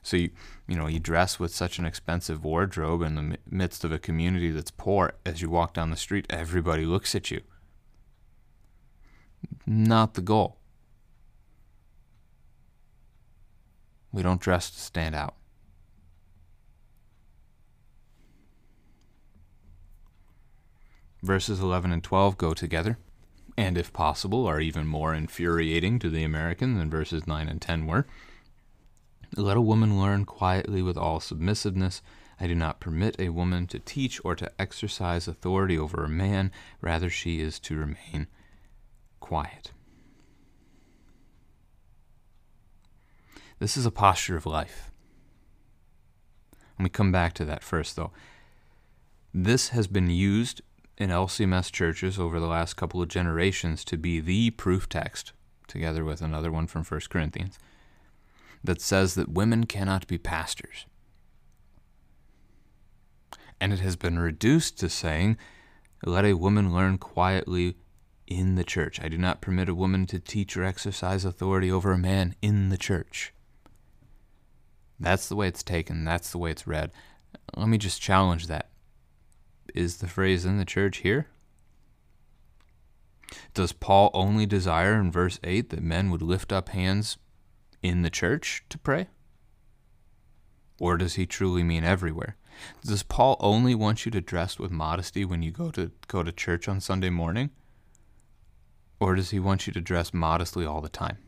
[0.02, 0.30] So you
[0.66, 4.50] you know you dress with such an expensive wardrobe in the midst of a community
[4.50, 5.12] that's poor.
[5.26, 7.42] As you walk down the street, everybody looks at you.
[9.66, 10.59] Not the goal.
[14.12, 15.34] We don't dress to stand out.
[21.22, 22.98] Verses 11 and 12 go together,
[23.56, 27.86] and if possible, are even more infuriating to the American than verses 9 and 10
[27.86, 28.06] were.
[29.36, 32.00] Let a woman learn quietly with all submissiveness.
[32.40, 36.50] I do not permit a woman to teach or to exercise authority over a man,
[36.80, 38.26] rather, she is to remain
[39.20, 39.72] quiet.
[43.60, 44.90] This is a posture of life.
[46.78, 48.10] Let me come back to that first, though.
[49.34, 50.62] This has been used
[50.96, 55.34] in LCMS churches over the last couple of generations to be the proof text,
[55.68, 57.58] together with another one from 1 Corinthians
[58.64, 60.86] that says that women cannot be pastors.
[63.60, 65.36] And it has been reduced to saying,
[66.02, 67.76] let a woman learn quietly
[68.26, 68.98] in the church.
[69.02, 72.70] I do not permit a woman to teach or exercise authority over a man in
[72.70, 73.34] the church.
[75.00, 76.92] That's the way it's taken, that's the way it's read.
[77.56, 78.68] Let me just challenge that.
[79.74, 81.28] Is the phrase in the church here?
[83.54, 87.16] Does Paul only desire in verse 8 that men would lift up hands
[87.82, 89.08] in the church to pray?
[90.78, 92.36] Or does he truly mean everywhere?
[92.84, 96.32] Does Paul only want you to dress with modesty when you go to go to
[96.32, 97.50] church on Sunday morning?
[98.98, 101.18] Or does he want you to dress modestly all the time?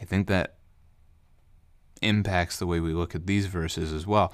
[0.00, 0.56] I think that
[2.02, 4.32] impacts the way we look at these verses as well.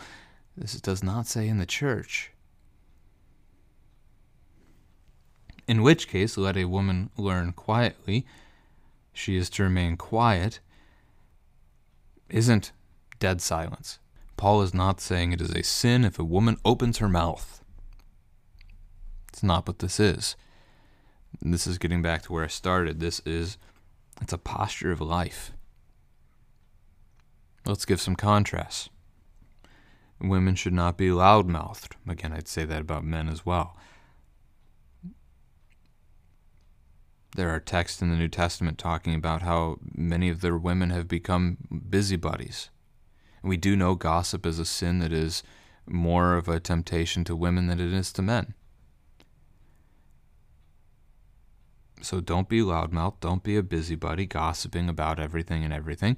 [0.56, 2.32] This does not say in the church.
[5.66, 8.26] in which case let a woman learn quietly.
[9.12, 10.60] She is to remain quiet,
[12.28, 12.72] isn't
[13.18, 13.98] dead silence.
[14.36, 17.62] Paul is not saying it is a sin if a woman opens her mouth.
[19.28, 20.36] It's not what this is.
[21.40, 23.00] This is getting back to where I started.
[23.00, 23.58] This is
[24.20, 25.52] It's a posture of life.
[27.66, 28.88] Let's give some contrasts.
[30.20, 31.92] Women should not be loudmouthed.
[32.08, 33.76] Again, I'd say that about men as well.
[37.34, 41.08] There are texts in the New Testament talking about how many of their women have
[41.08, 41.58] become
[41.90, 42.70] busybodies.
[43.42, 45.42] We do know gossip is a sin that is
[45.86, 48.54] more of a temptation to women than it is to men.
[52.00, 56.16] So don't be loudmouthed, don't be a busybody gossiping about everything and everything,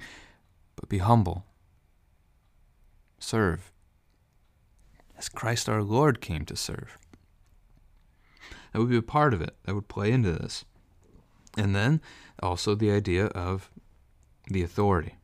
[0.78, 1.44] but be humble.
[3.18, 3.72] Serve
[5.18, 6.96] as Christ our Lord came to serve.
[8.72, 9.56] That would be a part of it.
[9.64, 10.64] That would play into this.
[11.56, 12.00] And then
[12.40, 13.70] also the idea of
[14.46, 15.16] the authority.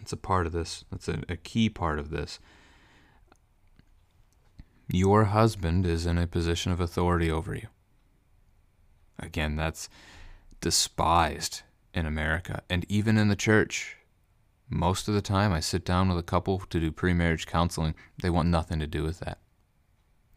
[0.00, 2.40] It's a part of this, that's a, a key part of this.
[4.88, 7.68] Your husband is in a position of authority over you.
[9.18, 9.88] Again, that's
[10.60, 11.62] despised
[11.94, 13.96] in America and even in the church.
[14.74, 17.94] Most of the time, I sit down with a couple to do pre marriage counseling.
[18.22, 19.36] They want nothing to do with that.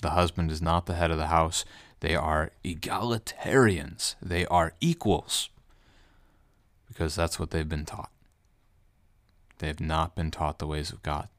[0.01, 1.63] The husband is not the head of the house.
[2.01, 5.49] They are egalitarians, they are equals
[6.85, 8.11] because that's what they've been taught.
[9.59, 11.29] They have not been taught the ways of God.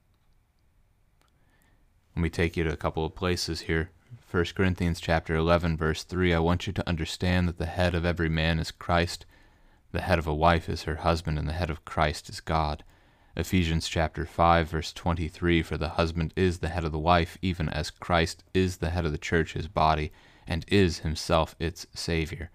[2.17, 3.91] Let me take you to a couple of places here.
[4.31, 8.07] 1 Corinthians chapter 11 verse 3 I want you to understand that the head of
[8.07, 9.27] every man is Christ
[9.97, 12.85] the head of a wife is her husband, and the head of Christ is God.
[13.35, 17.71] Ephesians chapter 5 verse 23 For the husband is the head of the wife, even
[17.71, 20.13] as Christ is the head of the church, his body,
[20.47, 22.51] and is himself its Savior.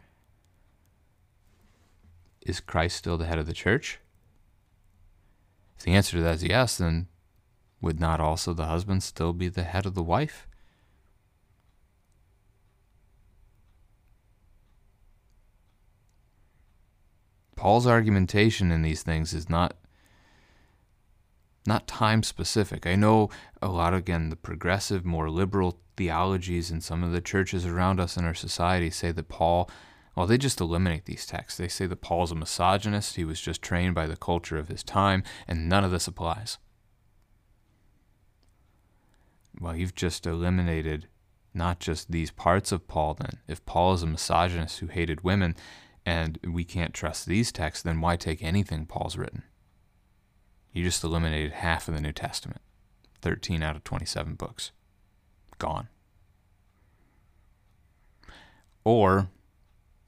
[2.46, 4.00] Is Christ still the head of the church?
[5.78, 7.08] If the answer to that is yes, then
[7.82, 10.48] would not also the husband still be the head of the wife?
[17.62, 19.76] Paul's argumentation in these things is not
[21.68, 22.88] not time specific.
[22.88, 23.30] I know
[23.62, 28.18] a lot again the progressive, more liberal theologies in some of the churches around us
[28.18, 29.70] in our society say that Paul
[30.16, 31.59] well, they just eliminate these texts.
[31.59, 34.84] They say that Paul's a misogynist, he was just trained by the culture of his
[34.84, 36.57] time, and none of this applies.
[39.59, 41.09] Well, you've just eliminated
[41.53, 43.39] not just these parts of Paul then.
[43.47, 45.55] If Paul is a misogynist who hated women,
[46.12, 49.43] and we can't trust these texts, then why take anything Paul's written?
[50.74, 52.62] You just eliminated half of the New Testament
[53.22, 54.72] 13 out of 27 books.
[55.57, 55.88] Gone.
[58.84, 59.30] Or,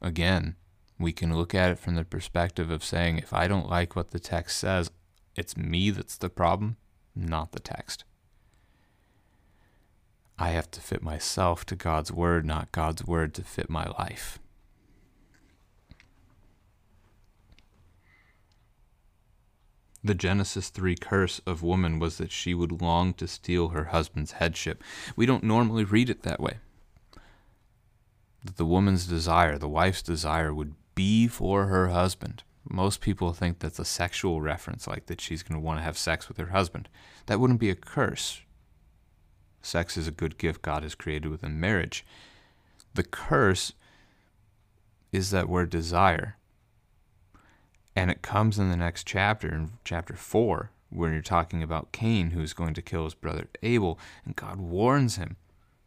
[0.02, 0.56] again,
[1.00, 4.12] we can look at it from the perspective of saying if I don't like what
[4.12, 4.92] the text says,
[5.38, 6.76] it's me that's the problem,
[7.16, 8.04] not the text.
[10.38, 14.40] I have to fit myself to God's word, not God's word to fit my life.
[20.06, 24.34] The Genesis 3 curse of woman was that she would long to steal her husband's
[24.34, 24.84] headship.
[25.16, 26.58] We don't normally read it that way.
[28.44, 32.44] That the woman's desire, the wife's desire, would be for her husband.
[32.70, 35.98] Most people think that's a sexual reference, like that she's going to want to have
[35.98, 36.90] sex with her husband.
[37.28, 38.42] That wouldn't be a curse.
[39.62, 42.06] Sex is a good gift God has created within marriage.
[42.94, 43.72] The curse
[45.14, 46.36] is that word desire.
[47.96, 52.32] And it comes in the next chapter, in chapter 4, when you're talking about Cain,
[52.32, 54.00] who's going to kill his brother Abel.
[54.26, 55.38] And God warns him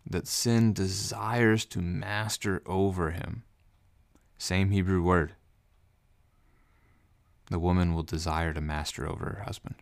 [0.09, 3.42] that sin desires to master over him.
[4.38, 5.34] Same Hebrew word.
[7.50, 9.76] The woman will desire to master over her husband,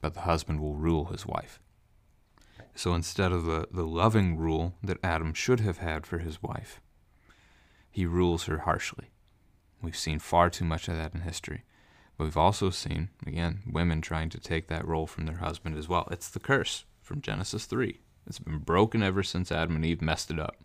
[0.00, 1.60] but the husband will rule his wife.
[2.74, 6.80] So instead of the, the loving rule that Adam should have had for his wife,
[7.90, 9.11] he rules her harshly.
[9.82, 11.64] We've seen far too much of that in history.
[12.16, 15.88] But we've also seen, again, women trying to take that role from their husband as
[15.88, 16.06] well.
[16.10, 17.98] It's the curse from Genesis 3.
[18.26, 20.56] It's been broken ever since Adam and Eve messed it up.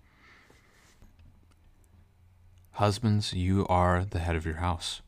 [2.73, 5.01] Husbands, you are the head of your house.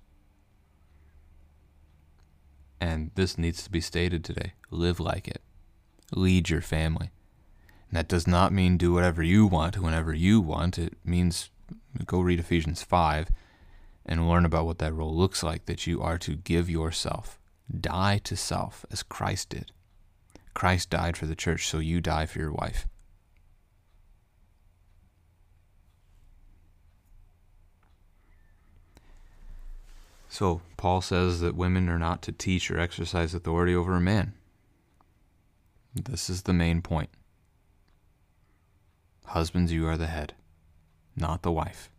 [2.81, 4.53] And this needs to be stated today.
[4.71, 5.43] Live like it.
[6.15, 7.11] Lead your family.
[7.89, 10.79] And that does not mean do whatever you want whenever you want.
[10.79, 11.51] It means
[12.05, 13.29] go read Ephesians 5
[14.09, 17.39] and learn about what that role looks like that you are to give yourself,
[17.79, 19.71] die to self as Christ did.
[20.55, 22.87] Christ died for the church, so you die for your wife.
[30.27, 34.33] So, Paul says that women are not to teach or exercise authority over a man.
[35.93, 37.09] This is the main point.
[39.25, 40.33] Husbands, you are the head,
[41.15, 41.91] not the wife.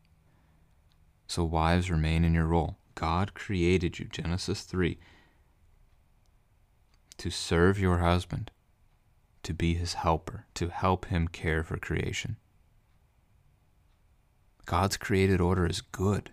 [1.30, 2.76] So, wives, remain in your role.
[2.96, 4.98] God created you, Genesis 3,
[7.18, 8.50] to serve your husband,
[9.44, 12.36] to be his helper, to help him care for creation.
[14.66, 16.32] God's created order is good.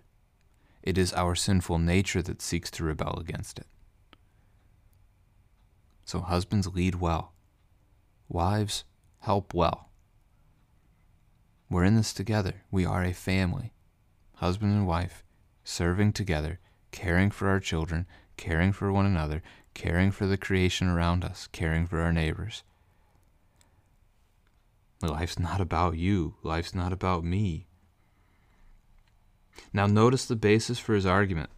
[0.82, 3.68] It is our sinful nature that seeks to rebel against it.
[6.06, 7.34] So, husbands, lead well.
[8.28, 8.82] Wives,
[9.20, 9.90] help well.
[11.70, 12.64] We're in this together.
[12.72, 13.74] We are a family,
[14.38, 15.24] husband and wife,
[15.64, 16.58] serving together,
[16.90, 19.42] caring for our children, caring for one another,
[19.74, 22.62] caring for the creation around us, caring for our neighbors.
[25.02, 26.34] Life's not about you.
[26.42, 27.66] Life's not about me.
[29.72, 31.50] Now, notice the basis for his argument.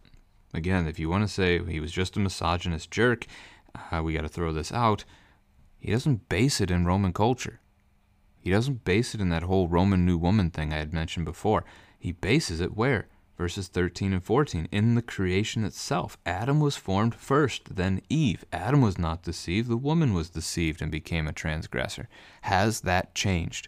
[0.53, 3.25] Again, if you want to say he was just a misogynist jerk,
[3.91, 5.05] uh, we got to throw this out.
[5.79, 7.59] He doesn't base it in Roman culture.
[8.39, 11.63] He doesn't base it in that whole Roman new woman thing I had mentioned before.
[12.01, 13.07] He bases it where?
[13.37, 14.67] Verses 13 and 14.
[14.71, 16.17] In the creation itself.
[16.25, 18.43] Adam was formed first, then Eve.
[18.51, 22.09] Adam was not deceived, the woman was deceived and became a transgressor.
[22.41, 23.67] Has that changed?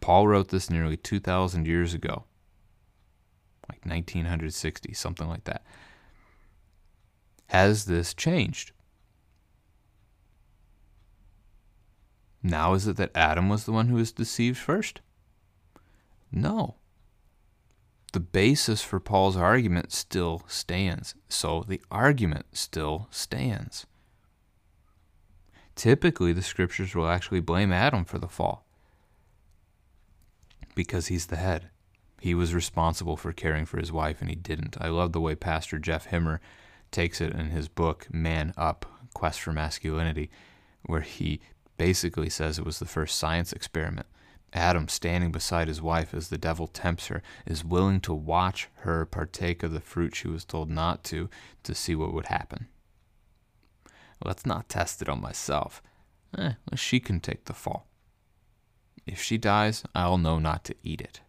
[0.00, 2.24] Paul wrote this nearly 2,000 years ago,
[3.68, 5.62] like 1960, something like that.
[7.46, 8.72] Has this changed?
[12.42, 15.00] Now is it that Adam was the one who was deceived first?
[16.30, 16.76] No.
[18.12, 21.14] The basis for Paul's argument still stands.
[21.28, 23.86] So the argument still stands.
[25.74, 28.64] Typically, the scriptures will actually blame Adam for the fall
[30.74, 31.70] because he's the head.
[32.20, 34.76] He was responsible for caring for his wife and he didn't.
[34.80, 36.40] I love the way Pastor Jeff Himmer
[36.90, 40.30] takes it in his book, Man Up Quest for Masculinity,
[40.82, 41.40] where he
[41.78, 44.06] basically says it was the first science experiment.
[44.52, 49.04] Adam, standing beside his wife as the devil tempts her, is willing to watch her
[49.04, 51.28] partake of the fruit she was told not to,
[51.62, 52.66] to see what would happen.
[54.24, 55.82] Let's not test it on myself.
[56.36, 57.86] Eh, she can take the fall.
[59.06, 61.20] If she dies, I'll know not to eat it.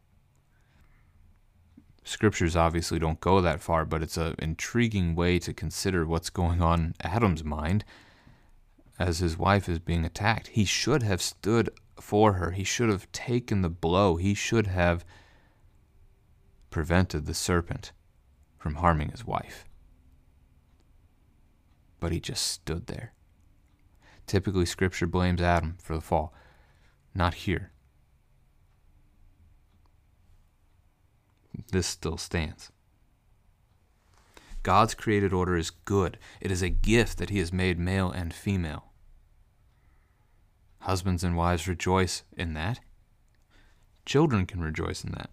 [2.03, 6.61] Scriptures obviously don't go that far, but it's an intriguing way to consider what's going
[6.61, 7.85] on in Adam's mind
[8.99, 10.47] as his wife is being attacked.
[10.47, 11.69] He should have stood
[11.99, 15.03] for her, he should have taken the blow, he should have
[16.69, 17.91] prevented the serpent
[18.57, 19.65] from harming his wife.
[21.99, 23.13] But he just stood there.
[24.27, 26.33] Typically, Scripture blames Adam for the fall,
[27.15, 27.71] not here.
[31.71, 32.71] this still stands.
[34.63, 36.17] God's created order is good.
[36.41, 38.88] It is a gift that He has made male and female.
[40.81, 42.79] Husbands and wives rejoice in that.
[44.05, 45.29] Children can rejoice in that.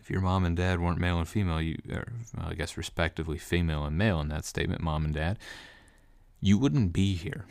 [0.00, 3.38] If your mom and dad weren't male and female, you, or, well, I guess respectively
[3.38, 5.38] female and male in that statement, mom and dad,
[6.40, 7.46] you wouldn't be here.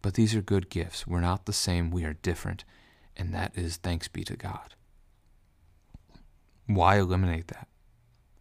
[0.00, 1.06] But these are good gifts.
[1.06, 2.64] We're not the same, we are different,
[3.16, 4.74] and that is thanks be to God.
[6.66, 7.68] Why eliminate that?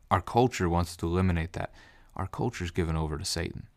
[0.09, 1.73] Our culture wants to eliminate that.
[2.15, 3.67] Our culture is given over to Satan.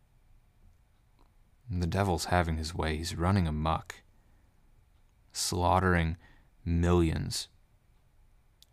[1.71, 2.97] The devil's having his way.
[2.97, 3.97] He's running amuck,
[5.33, 6.17] slaughtering
[6.65, 7.49] millions,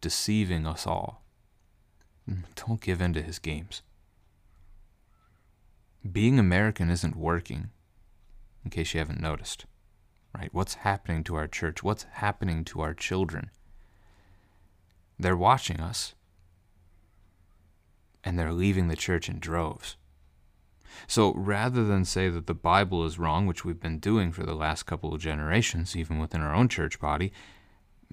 [0.01, 1.23] deceiving us all.
[2.29, 3.81] Mm, don't give in to his games.
[6.09, 7.69] Being American isn't working,
[8.63, 9.65] in case you haven't noticed.
[10.35, 10.53] Right?
[10.53, 11.83] What's happening to our church?
[11.83, 13.51] What's happening to our children?
[15.19, 16.15] They're watching us.
[18.23, 19.97] And they're leaving the church in droves.
[21.07, 24.55] So rather than say that the Bible is wrong, which we've been doing for the
[24.55, 27.31] last couple of generations, even within our own church body,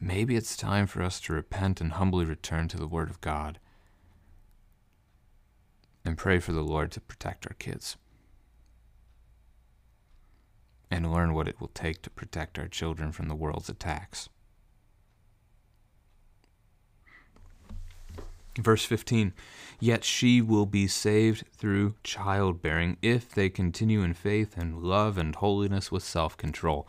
[0.00, 3.58] maybe it's time for us to repent and humbly return to the Word of God
[6.04, 7.96] and pray for the Lord to protect our kids
[10.90, 14.28] and learn what it will take to protect our children from the world's attacks.
[18.58, 19.32] Verse 15
[19.80, 25.36] Yet she will be saved through childbearing if they continue in faith and love and
[25.36, 26.86] holiness with self control.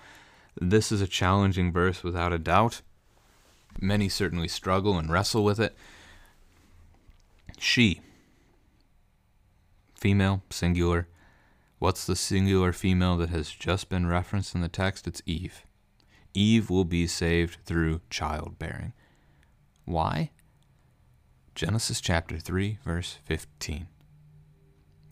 [0.59, 2.81] This is a challenging verse without a doubt.
[3.79, 5.75] Many certainly struggle and wrestle with it.
[7.59, 8.01] She,
[9.93, 11.07] female, singular.
[11.77, 15.07] What's the singular female that has just been referenced in the text?
[15.07, 15.63] It's Eve.
[16.33, 18.93] Eve will be saved through childbearing.
[19.85, 20.31] Why?
[21.59, 23.89] Genesis chapter 3, verse 15.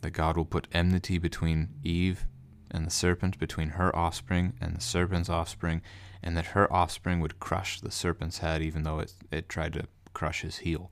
[0.01, 2.25] That God will put enmity between Eve
[2.71, 5.81] and the serpent, between her offspring and the serpent's offspring,
[6.23, 9.87] and that her offspring would crush the serpent's head, even though it, it tried to
[10.13, 10.89] crush his heel.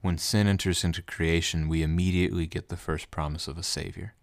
[0.00, 4.14] When sin enters into creation, we immediately get the first promise of a Savior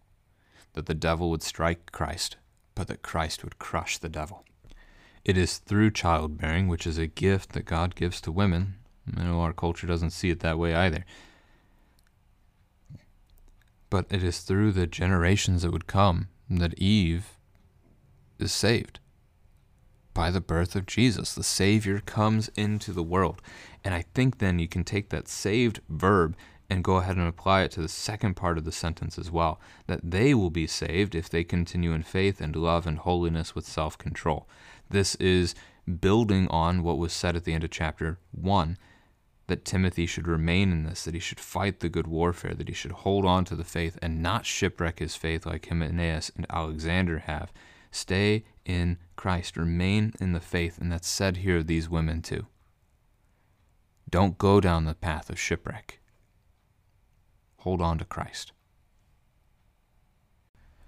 [0.71, 2.38] that the devil would strike Christ,
[2.75, 4.45] but that Christ would crush the devil.
[5.25, 8.75] It is through childbearing, which is a gift that God gives to women.
[9.16, 11.05] I know our culture doesn't see it that way either.
[13.89, 17.38] But it is through the generations that would come that Eve
[18.39, 18.99] is saved.
[20.14, 23.41] By the birth of Jesus, the Savior comes into the world.
[23.84, 26.36] And I think then you can take that saved verb
[26.70, 29.60] and go ahead and apply it to the second part of the sentence as well
[29.86, 33.66] that they will be saved if they continue in faith and love and holiness with
[33.66, 34.47] self control.
[34.89, 35.55] This is
[36.01, 38.78] building on what was said at the end of chapter 1
[39.47, 42.73] that Timothy should remain in this, that he should fight the good warfare, that he
[42.73, 47.19] should hold on to the faith and not shipwreck his faith like Hymenaeus and Alexander
[47.19, 47.51] have.
[47.89, 52.45] Stay in Christ, remain in the faith, and that's said here of these women too.
[54.09, 55.99] Don't go down the path of shipwreck.
[57.59, 58.51] Hold on to Christ.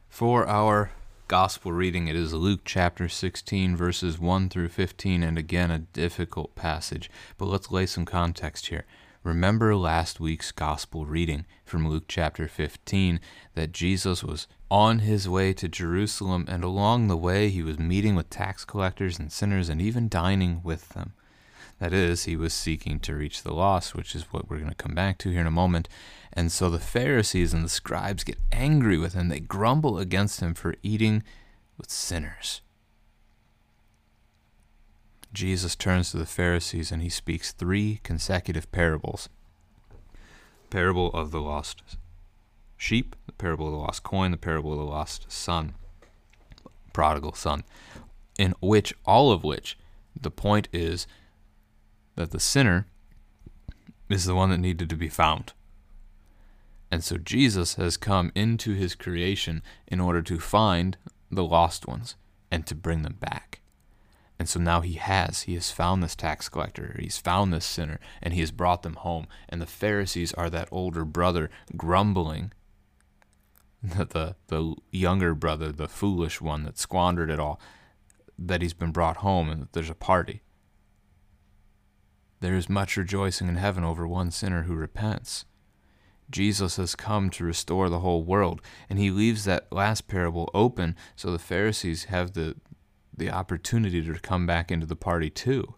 [0.10, 0.92] For our
[1.30, 6.56] gospel reading, it is Luke chapter 16, verses 1 through 15, and again a difficult
[6.56, 7.08] passage.
[7.38, 8.84] But let's lay some context here.
[9.24, 13.20] Remember last week's gospel reading from Luke chapter 15
[13.54, 18.16] that Jesus was on his way to Jerusalem, and along the way he was meeting
[18.16, 21.14] with tax collectors and sinners and even dining with them.
[21.80, 24.76] That is, he was seeking to reach the lost, which is what we're going to
[24.76, 25.88] come back to here in a moment.
[26.34, 29.30] And so the Pharisees and the scribes get angry with him.
[29.30, 31.24] They grumble against him for eating
[31.78, 32.62] with sinners.
[35.32, 39.30] Jesus turns to the Pharisees and he speaks three consecutive parables
[40.70, 41.82] parable of the lost
[42.78, 45.74] sheep, the parable of the lost coin, the parable of the lost son,
[46.94, 47.64] prodigal son,
[48.38, 49.78] in which, all of which,
[50.20, 51.08] the point is
[52.20, 52.86] that the sinner
[54.10, 55.54] is the one that needed to be found.
[56.92, 60.98] And so Jesus has come into his creation in order to find
[61.32, 62.18] the lost ones
[62.52, 63.62] and to bring them back.
[64.38, 65.44] And so now he has.
[65.44, 66.98] He has found this tax collector.
[67.00, 69.26] He's found this sinner and he has brought them home.
[69.48, 72.52] And the Pharisees are that older brother grumbling
[73.82, 77.62] that the, the younger brother, the foolish one that squandered it all,
[78.38, 80.42] that he's been brought home and that there's a party.
[82.40, 85.46] There is much rejoicing in heaven over one sinner who repents.
[86.30, 90.96] Jesus has come to restore the whole world, and he leaves that last parable open
[91.16, 92.56] so the Pharisees have the,
[93.16, 95.76] the opportunity to come back into the party too.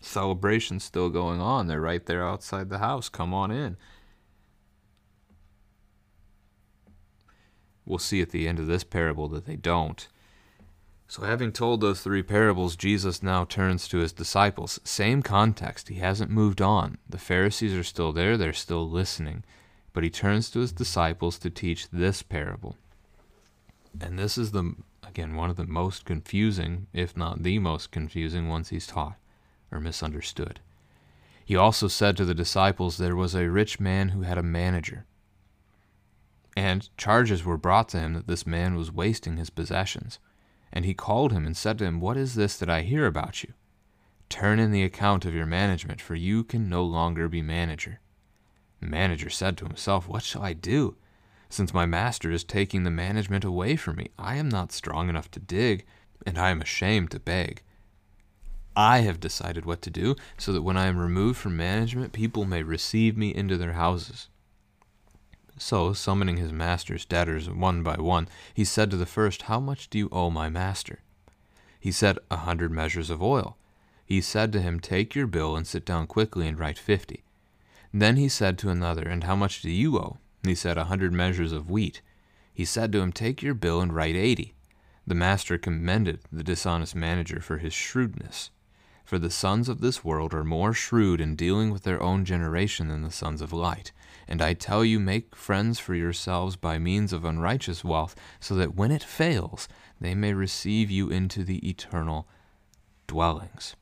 [0.00, 1.66] Celebration's still going on.
[1.66, 3.08] They're right there outside the house.
[3.08, 3.76] Come on in.
[7.84, 10.06] We'll see at the end of this parable that they don't.
[11.10, 14.78] So, having told those three parables, Jesus now turns to his disciples.
[14.84, 15.88] Same context.
[15.88, 16.98] He hasn't moved on.
[17.08, 19.42] The Pharisees are still there, they're still listening.
[19.94, 22.76] But he turns to his disciples to teach this parable.
[23.98, 28.50] And this is the, again, one of the most confusing, if not the most confusing
[28.50, 29.16] ones he's taught
[29.72, 30.60] or misunderstood.
[31.42, 35.06] He also said to the disciples, There was a rich man who had a manager.
[36.54, 40.18] And charges were brought to him that this man was wasting his possessions.
[40.72, 43.42] And he called him and said to him, What is this that I hear about
[43.42, 43.52] you?
[44.28, 48.00] Turn in the account of your management, for you can no longer be manager.
[48.80, 50.96] The manager said to himself, What shall I do?
[51.48, 55.30] Since my master is taking the management away from me, I am not strong enough
[55.32, 55.86] to dig,
[56.26, 57.62] and I am ashamed to beg.
[58.76, 62.44] I have decided what to do, so that when I am removed from management, people
[62.44, 64.28] may receive me into their houses.
[65.58, 69.90] So, summoning his master's debtors one by one, he said to the first, How much
[69.90, 71.00] do you owe my master?
[71.80, 73.56] He said, A hundred measures of oil.
[74.06, 77.24] He said to him, Take your bill and sit down quickly and write fifty.
[77.92, 80.18] Then he said to another, And how much do you owe?
[80.44, 82.00] He said, A hundred measures of wheat.
[82.54, 84.54] He said to him, Take your bill and write eighty.
[85.06, 88.50] The master commended the dishonest manager for his shrewdness.
[89.04, 92.88] For the sons of this world are more shrewd in dealing with their own generation
[92.88, 93.90] than the sons of light.
[94.28, 98.74] And I tell you, make friends for yourselves by means of unrighteous wealth, so that
[98.74, 99.68] when it fails,
[100.00, 102.28] they may receive you into the eternal
[103.06, 103.74] dwellings.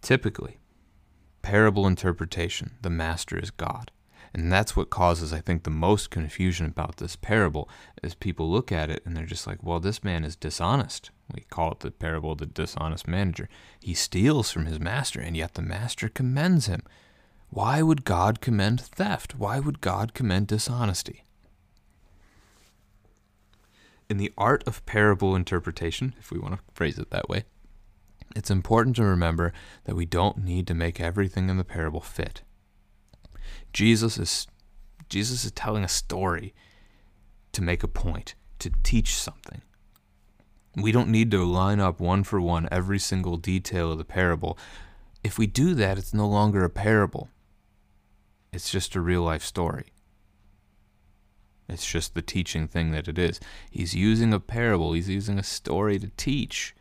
[0.00, 0.58] Typically,
[1.42, 3.90] parable interpretation, the master is God.
[4.34, 7.68] And that's what causes, I think, the most confusion about this parable
[8.02, 11.10] is people look at it and they're just like, well, this man is dishonest.
[11.32, 13.48] We call it the parable of the dishonest manager.
[13.80, 16.82] He steals from his master, and yet the master commends him.
[17.48, 19.36] Why would God commend theft?
[19.36, 21.24] Why would God commend dishonesty?
[24.10, 27.44] In the art of parable interpretation, if we want to phrase it that way,
[28.36, 29.52] it's important to remember
[29.84, 32.42] that we don't need to make everything in the parable fit.
[33.72, 34.46] Jesus is
[35.08, 36.54] Jesus is telling a story
[37.52, 39.62] to make a point, to teach something.
[40.76, 44.58] We don't need to line up one for one every single detail of the parable.
[45.22, 47.28] If we do that, it's no longer a parable.
[48.52, 49.86] It's just a real life story.
[51.68, 53.40] It's just the teaching thing that it is.
[53.70, 56.74] He's using a parable, he's using a story to teach.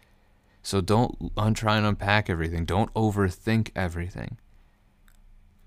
[0.61, 2.65] So don't try and unpack everything.
[2.65, 4.37] Don't overthink everything.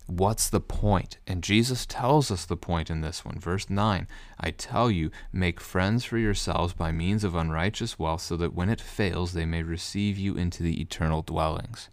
[0.06, 1.18] What's the point?
[1.26, 3.40] And Jesus tells us the point in this one.
[3.40, 4.06] Verse 9
[4.38, 8.68] I tell you, make friends for yourselves by means of unrighteous wealth, so that when
[8.68, 11.88] it fails, they may receive you into the eternal dwellings.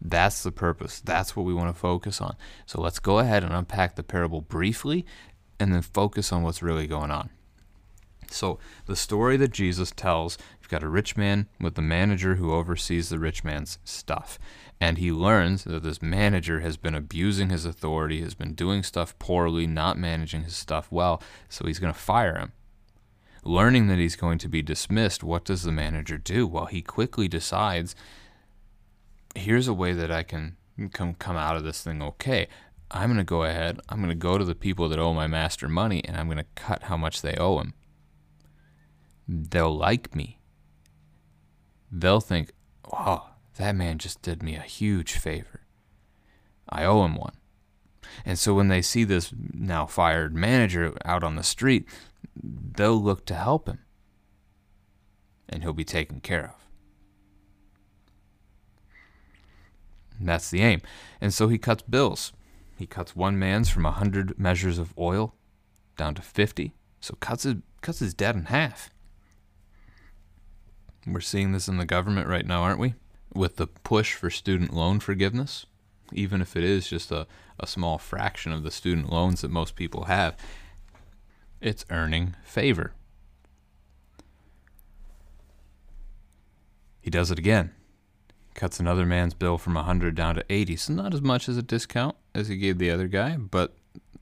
[0.00, 1.00] That's the purpose.
[1.00, 2.36] That's what we want to focus on.
[2.66, 5.06] So let's go ahead and unpack the parable briefly
[5.58, 7.30] and then focus on what's really going on.
[8.34, 12.52] So, the story that Jesus tells you've got a rich man with the manager who
[12.52, 14.38] oversees the rich man's stuff.
[14.80, 19.18] And he learns that this manager has been abusing his authority, has been doing stuff
[19.18, 22.52] poorly, not managing his stuff well, so he's going to fire him.
[23.44, 26.46] Learning that he's going to be dismissed, what does the manager do?
[26.46, 27.94] Well, he quickly decides
[29.34, 30.56] here's a way that I can
[30.92, 32.48] come come out of this thing okay.
[32.90, 35.26] I'm going to go ahead, I'm going to go to the people that owe my
[35.26, 37.74] master money and I'm going to cut how much they owe him.
[39.26, 40.40] They'll like me.
[41.90, 42.52] They'll think,
[42.92, 45.62] wow, that man just did me a huge favor.
[46.68, 47.34] I owe him one.
[48.24, 51.86] And so when they see this now fired manager out on the street,
[52.42, 53.78] they'll look to help him.
[55.48, 56.64] And he'll be taken care of.
[60.18, 60.80] And that's the aim.
[61.20, 62.32] And so he cuts bills.
[62.76, 65.34] He cuts one man's from a hundred measures of oil
[65.96, 66.74] down to fifty.
[67.00, 68.90] So cuts his cuts his debt in half.
[71.06, 72.94] We're seeing this in the government right now, aren't we?
[73.34, 75.66] With the push for student loan forgiveness,
[76.12, 77.26] even if it is just a,
[77.58, 80.36] a small fraction of the student loans that most people have,
[81.60, 82.92] it's earning favor.
[87.00, 87.72] He does it again.
[88.54, 90.76] Cuts another man's bill from 100 down to 80.
[90.76, 93.74] So, not as much as a discount as he gave the other guy, but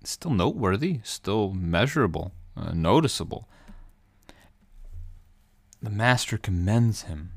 [0.03, 3.49] still noteworthy, still measurable, uh, noticeable
[5.83, 7.33] the master commends him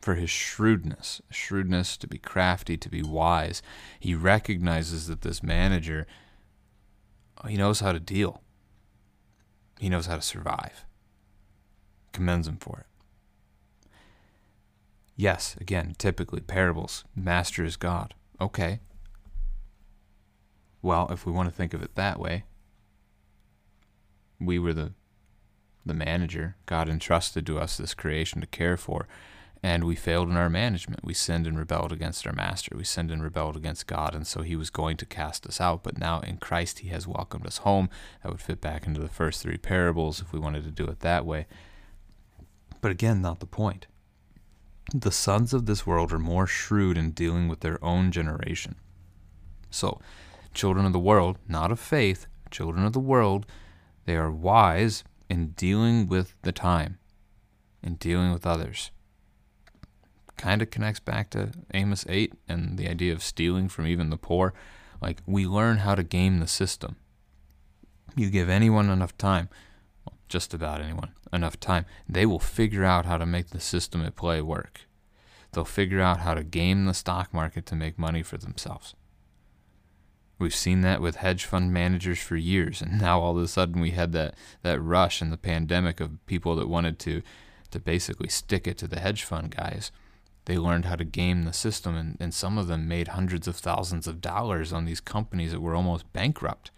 [0.00, 3.62] for his shrewdness, shrewdness to be crafty, to be wise.
[3.98, 6.06] He recognizes that this manager,
[7.46, 8.42] he knows how to deal.
[9.80, 10.84] He knows how to survive.
[12.12, 12.86] Commends him for it.
[15.16, 18.14] Yes, again, typically parables, master is God.
[18.40, 18.80] Okay.
[20.80, 22.44] Well, if we want to think of it that way,
[24.40, 24.92] we were the
[25.84, 26.56] the manager.
[26.66, 29.06] God entrusted to us this creation to care for,
[29.62, 31.04] and we failed in our management.
[31.04, 32.76] We sinned and rebelled against our master.
[32.76, 35.82] We sinned and rebelled against God, and so he was going to cast us out.
[35.82, 37.88] But now in Christ, he has welcomed us home.
[38.22, 41.00] That would fit back into the first three parables if we wanted to do it
[41.00, 41.46] that way.
[42.80, 43.86] But again, not the point.
[44.92, 48.74] The sons of this world are more shrewd in dealing with their own generation.
[49.70, 50.00] So,
[50.52, 53.46] children of the world, not of faith, children of the world,
[54.04, 56.98] they are wise in dealing with the time,
[57.82, 58.90] in dealing with others.
[60.36, 64.18] Kind of connects back to Amos 8 and the idea of stealing from even the
[64.18, 64.52] poor.
[65.00, 66.96] Like, we learn how to game the system.
[68.14, 69.48] You give anyone enough time,
[70.04, 74.04] well, just about anyone, enough time, they will figure out how to make the system
[74.04, 74.82] at play work.
[75.52, 78.94] They'll figure out how to game the stock market to make money for themselves.
[80.42, 83.80] We've seen that with hedge fund managers for years, and now all of a sudden
[83.80, 87.22] we had that, that rush in the pandemic of people that wanted to
[87.70, 89.92] to basically stick it to the hedge fund guys.
[90.46, 93.54] They learned how to game the system, and, and some of them made hundreds of
[93.54, 96.72] thousands of dollars on these companies that were almost bankrupt.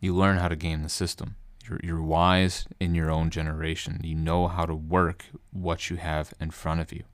[0.00, 1.36] You learn how to game the system.
[1.68, 4.00] You're, you're wise in your own generation.
[4.02, 7.04] You know how to work what you have in front of you.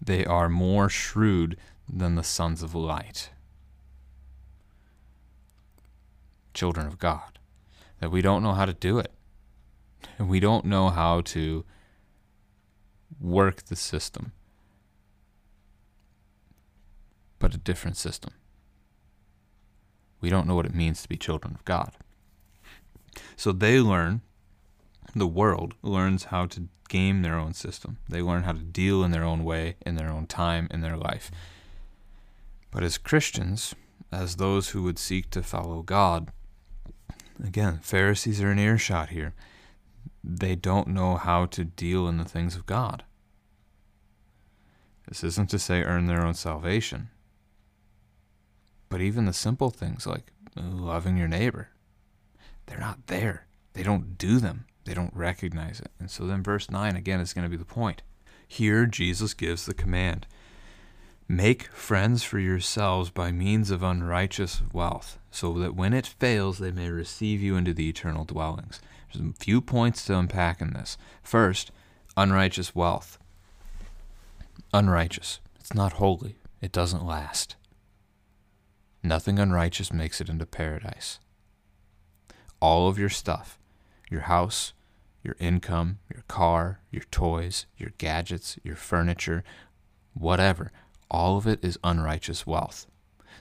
[0.00, 1.56] They are more shrewd
[1.88, 3.30] than the sons of light,
[6.52, 7.38] children of God.
[8.00, 9.12] That we don't know how to do it.
[10.18, 11.64] We don't know how to
[13.20, 14.32] work the system,
[17.38, 18.32] but a different system.
[20.20, 21.92] We don't know what it means to be children of God.
[23.36, 24.22] So they learn,
[25.14, 27.98] the world learns how to game their own system.
[28.08, 30.96] They learn how to deal in their own way, in their own time, in their
[30.96, 31.30] life.
[32.74, 33.76] But as Christians,
[34.10, 36.32] as those who would seek to follow God,
[37.42, 39.32] again, Pharisees are in earshot here.
[40.24, 43.04] They don't know how to deal in the things of God.
[45.06, 47.10] This isn't to say earn their own salvation,
[48.88, 51.68] but even the simple things like loving your neighbor,
[52.66, 53.46] they're not there.
[53.74, 55.92] They don't do them, they don't recognize it.
[56.00, 58.02] And so then, verse 9 again is going to be the point.
[58.48, 60.26] Here, Jesus gives the command
[61.26, 66.70] Make friends for yourselves by means of unrighteous wealth, so that when it fails, they
[66.70, 68.80] may receive you into the eternal dwellings.
[69.12, 70.98] There's a few points to unpack in this.
[71.22, 71.70] First,
[72.16, 73.18] unrighteous wealth.
[74.74, 75.40] Unrighteous.
[75.58, 77.56] It's not holy, it doesn't last.
[79.02, 81.20] Nothing unrighteous makes it into paradise.
[82.60, 83.58] All of your stuff,
[84.10, 84.74] your house,
[85.22, 89.42] your income, your car, your toys, your gadgets, your furniture,
[90.12, 90.70] whatever,
[91.10, 92.86] all of it is unrighteous wealth.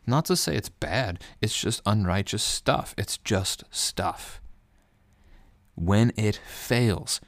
[0.05, 2.93] Not to say it's bad, it's just unrighteous stuff.
[2.97, 4.41] It's just stuff.
[5.75, 7.21] When it fails,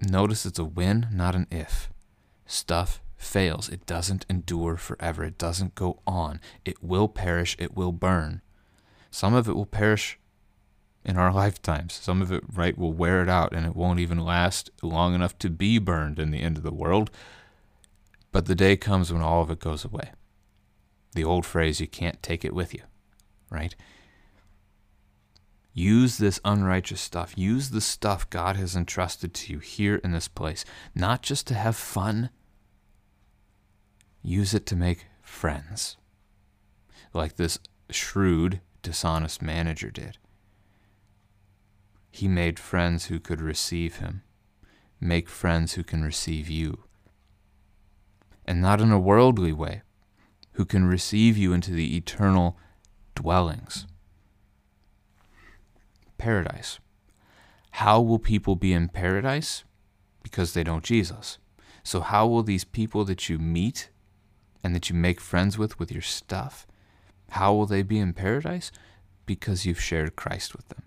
[0.00, 1.90] notice it's a when, not an if.
[2.46, 3.68] Stuff fails.
[3.68, 5.24] It doesn't endure forever.
[5.24, 6.40] It doesn't go on.
[6.64, 7.56] It will perish.
[7.58, 8.42] It will burn.
[9.10, 10.18] Some of it will perish
[11.04, 11.94] in our lifetimes.
[11.94, 15.38] Some of it, right, will wear it out and it won't even last long enough
[15.38, 17.10] to be burned in the end of the world.
[18.32, 20.12] But the day comes when all of it goes away.
[21.14, 22.82] The old phrase, you can't take it with you,
[23.50, 23.76] right?
[25.74, 27.36] Use this unrighteous stuff.
[27.36, 30.64] Use the stuff God has entrusted to you here in this place,
[30.94, 32.30] not just to have fun.
[34.22, 35.96] Use it to make friends,
[37.12, 37.58] like this
[37.90, 40.18] shrewd, dishonest manager did.
[42.10, 44.22] He made friends who could receive him.
[45.00, 46.84] Make friends who can receive you.
[48.44, 49.82] And not in a worldly way,
[50.52, 52.58] who can receive you into the eternal
[53.14, 53.86] dwellings
[56.22, 56.78] paradise.
[57.72, 59.64] How will people be in paradise?
[60.22, 61.38] Because they don't Jesus.
[61.82, 63.90] So, how will these people that you meet
[64.62, 66.66] and that you make friends with with your stuff,
[67.30, 68.70] how will they be in paradise?
[69.26, 70.84] Because you've shared Christ with them.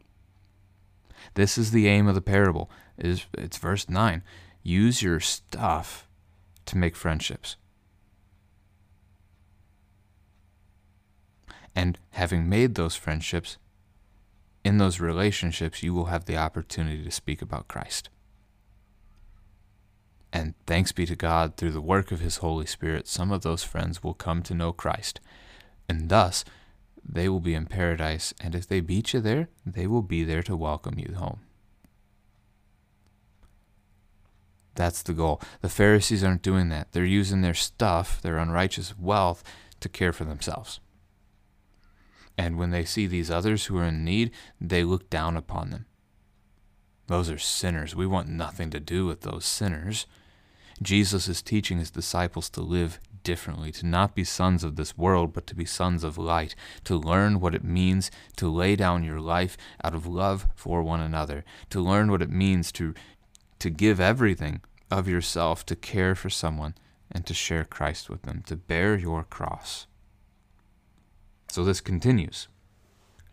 [1.33, 2.69] This is the aim of the parable.
[2.97, 4.23] Is it's verse 9.
[4.63, 6.04] Use your stuff
[6.65, 7.55] to make friendships.
[11.75, 13.57] And having made those friendships,
[14.63, 18.09] in those relationships, you will have the opportunity to speak about Christ.
[20.33, 23.63] And thanks be to God, through the work of His Holy Spirit, some of those
[23.63, 25.21] friends will come to know Christ.
[25.87, 26.43] And thus,
[27.07, 28.33] they will be in paradise.
[28.41, 31.41] And if they beat you there, they will be there to welcome you home.
[34.75, 35.41] That's the goal.
[35.61, 36.91] The Pharisees aren't doing that.
[36.91, 39.43] They're using their stuff, their unrighteous wealth,
[39.79, 40.79] to care for themselves.
[42.37, 45.85] And when they see these others who are in need, they look down upon them.
[47.07, 47.95] Those are sinners.
[47.95, 50.05] We want nothing to do with those sinners.
[50.81, 55.33] Jesus is teaching his disciples to live differently, to not be sons of this world,
[55.33, 59.19] but to be sons of light, to learn what it means to lay down your
[59.19, 62.93] life out of love for one another, to learn what it means to,
[63.65, 64.61] to give everything
[64.91, 66.75] of yourself to care for someone
[67.11, 69.87] and to share Christ with them, to bear your cross.
[71.49, 72.47] So this continues.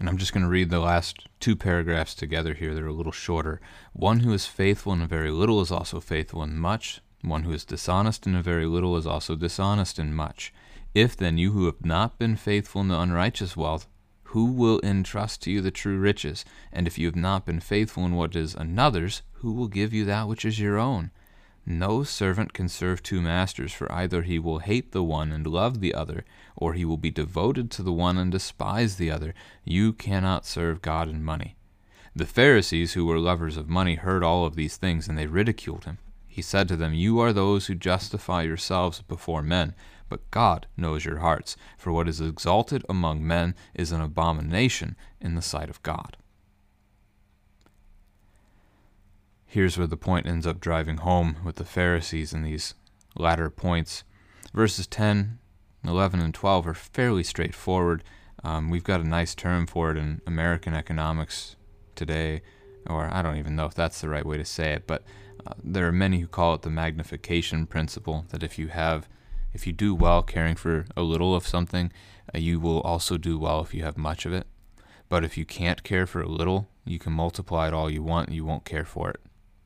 [0.01, 2.75] And I'm just going to read the last two paragraphs together here.
[2.75, 3.61] They're a little shorter.
[3.93, 7.03] One who is faithful in a very little is also faithful in much.
[7.21, 10.51] One who is dishonest in a very little is also dishonest in much.
[10.95, 13.87] If then you who have not been faithful in the unrighteous wealth,
[14.33, 16.43] who will entrust to you the true riches?
[16.73, 20.07] And if you have not been faithful in what is another's, who will give you
[20.07, 21.11] that which is your own?
[21.67, 25.81] No servant can serve two masters, for either he will hate the one and love
[25.81, 26.25] the other,
[26.57, 29.35] or he will be devoted to the one and despise the other.
[29.65, 31.57] You cannot serve God and money.
[32.17, 35.85] The Pharisees, who were lovers of money, heard all of these things, and they ridiculed
[35.85, 35.99] him.
[36.27, 39.75] He said to them, You are those who justify yourselves before men,
[40.13, 45.37] but God knows your hearts, for what is exalted among men is an abomination in
[45.37, 46.19] the sight of God.
[49.47, 52.75] Here's where the point ends up driving home with the Pharisees in these
[53.17, 54.05] latter points.
[54.53, 55.39] Verses 10,
[55.83, 58.05] 11, and 12 are fairly straightforward.
[58.45, 61.57] Um, we've got a nice term for it in American economics
[61.95, 62.43] today,
[62.85, 65.05] or I don't even know if that's the right way to say it, but
[65.47, 69.09] uh, there are many who call it the magnification principle that if you have
[69.53, 71.93] if you do well caring for a little of something,
[72.35, 74.47] uh, you will also do well if you have much of it.
[75.09, 78.33] But if you can't care for a little, you can multiply it all you want,
[78.33, 79.21] you won't care for it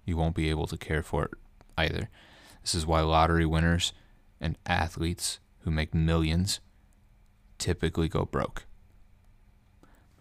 [0.07, 1.33] you won't be able to care for it
[1.77, 2.09] either.
[2.63, 3.93] This is why lottery winners
[4.41, 6.61] and athletes who make millions
[7.59, 8.65] typically go broke.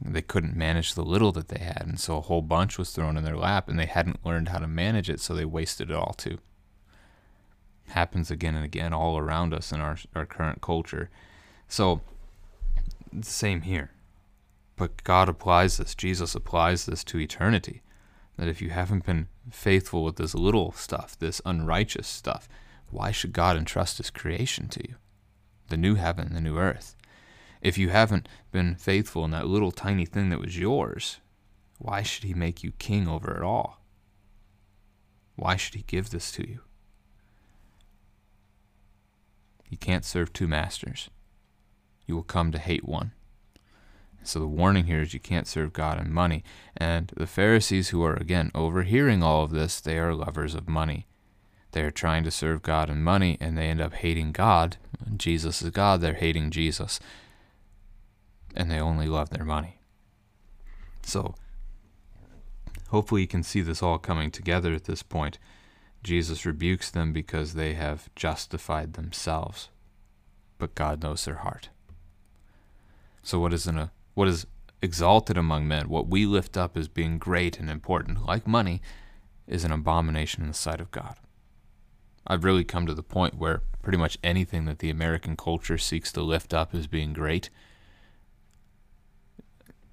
[0.02, 3.16] They couldn't manage the little that they had, and so a whole bunch was thrown
[3.16, 5.96] in their lap, and they hadn't learned how to manage it, so they wasted it
[5.96, 6.40] all too.
[7.90, 11.10] Happens again and again all around us in our, our current culture.
[11.68, 12.02] So,
[13.22, 13.92] same here.
[14.76, 17.82] But God applies this, Jesus applies this to eternity.
[18.38, 22.50] That if you haven't been faithful with this little stuff, this unrighteous stuff,
[22.90, 24.96] why should God entrust His creation to you?
[25.70, 26.96] The new heaven, the new earth.
[27.62, 31.18] If you haven't been faithful in that little tiny thing that was yours,
[31.78, 33.82] why should He make you king over it all?
[35.36, 36.60] Why should He give this to you?
[39.76, 41.10] You can't serve two masters.
[42.08, 43.12] You will come to hate one.
[44.24, 46.46] So the warning here is you can't serve God and money.
[46.78, 51.08] And the Pharisees, who are again overhearing all of this, they are lovers of money.
[51.74, 54.78] They are trying to serve God and money, and they end up hating God.
[55.18, 57.02] Jesus is God, they're hating Jesus.
[58.56, 59.80] And they only love their money.
[61.04, 61.36] So
[62.92, 65.38] hopefully you can see this all coming together at this point.
[66.06, 69.70] Jesus rebukes them because they have justified themselves,
[70.60, 71.70] but God knows their heart.
[73.24, 74.46] So what is an uh, what is
[74.84, 78.84] exalted among men, what we lift up as being great and important, like money,
[79.48, 81.16] is an abomination in the sight of God.
[82.28, 86.12] I've really come to the point where pretty much anything that the American culture seeks
[86.12, 87.50] to lift up as being great,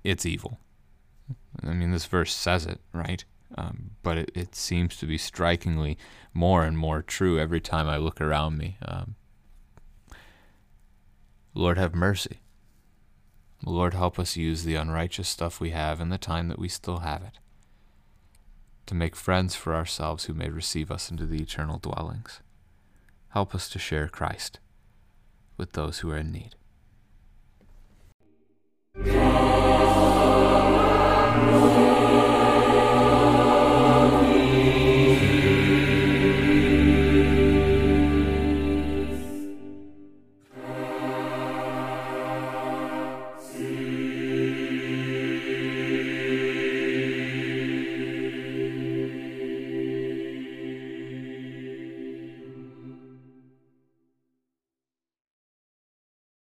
[0.05, 0.59] it's evil.
[1.63, 3.25] I mean, this verse says it, right?
[3.57, 5.99] Um, but it, it, seems to be strikingly
[6.33, 8.79] more and more true every time I look around me.
[8.87, 9.15] Um,
[11.55, 12.41] Lord, have mercy.
[13.65, 17.01] Lord, help us use the unrighteous stuff we have in the time that we still
[17.01, 17.39] have it
[18.87, 22.41] to make friends for ourselves who may receive us into the eternal dwellings.
[23.31, 24.59] Help us to share Christ
[25.57, 26.55] with those who are in need.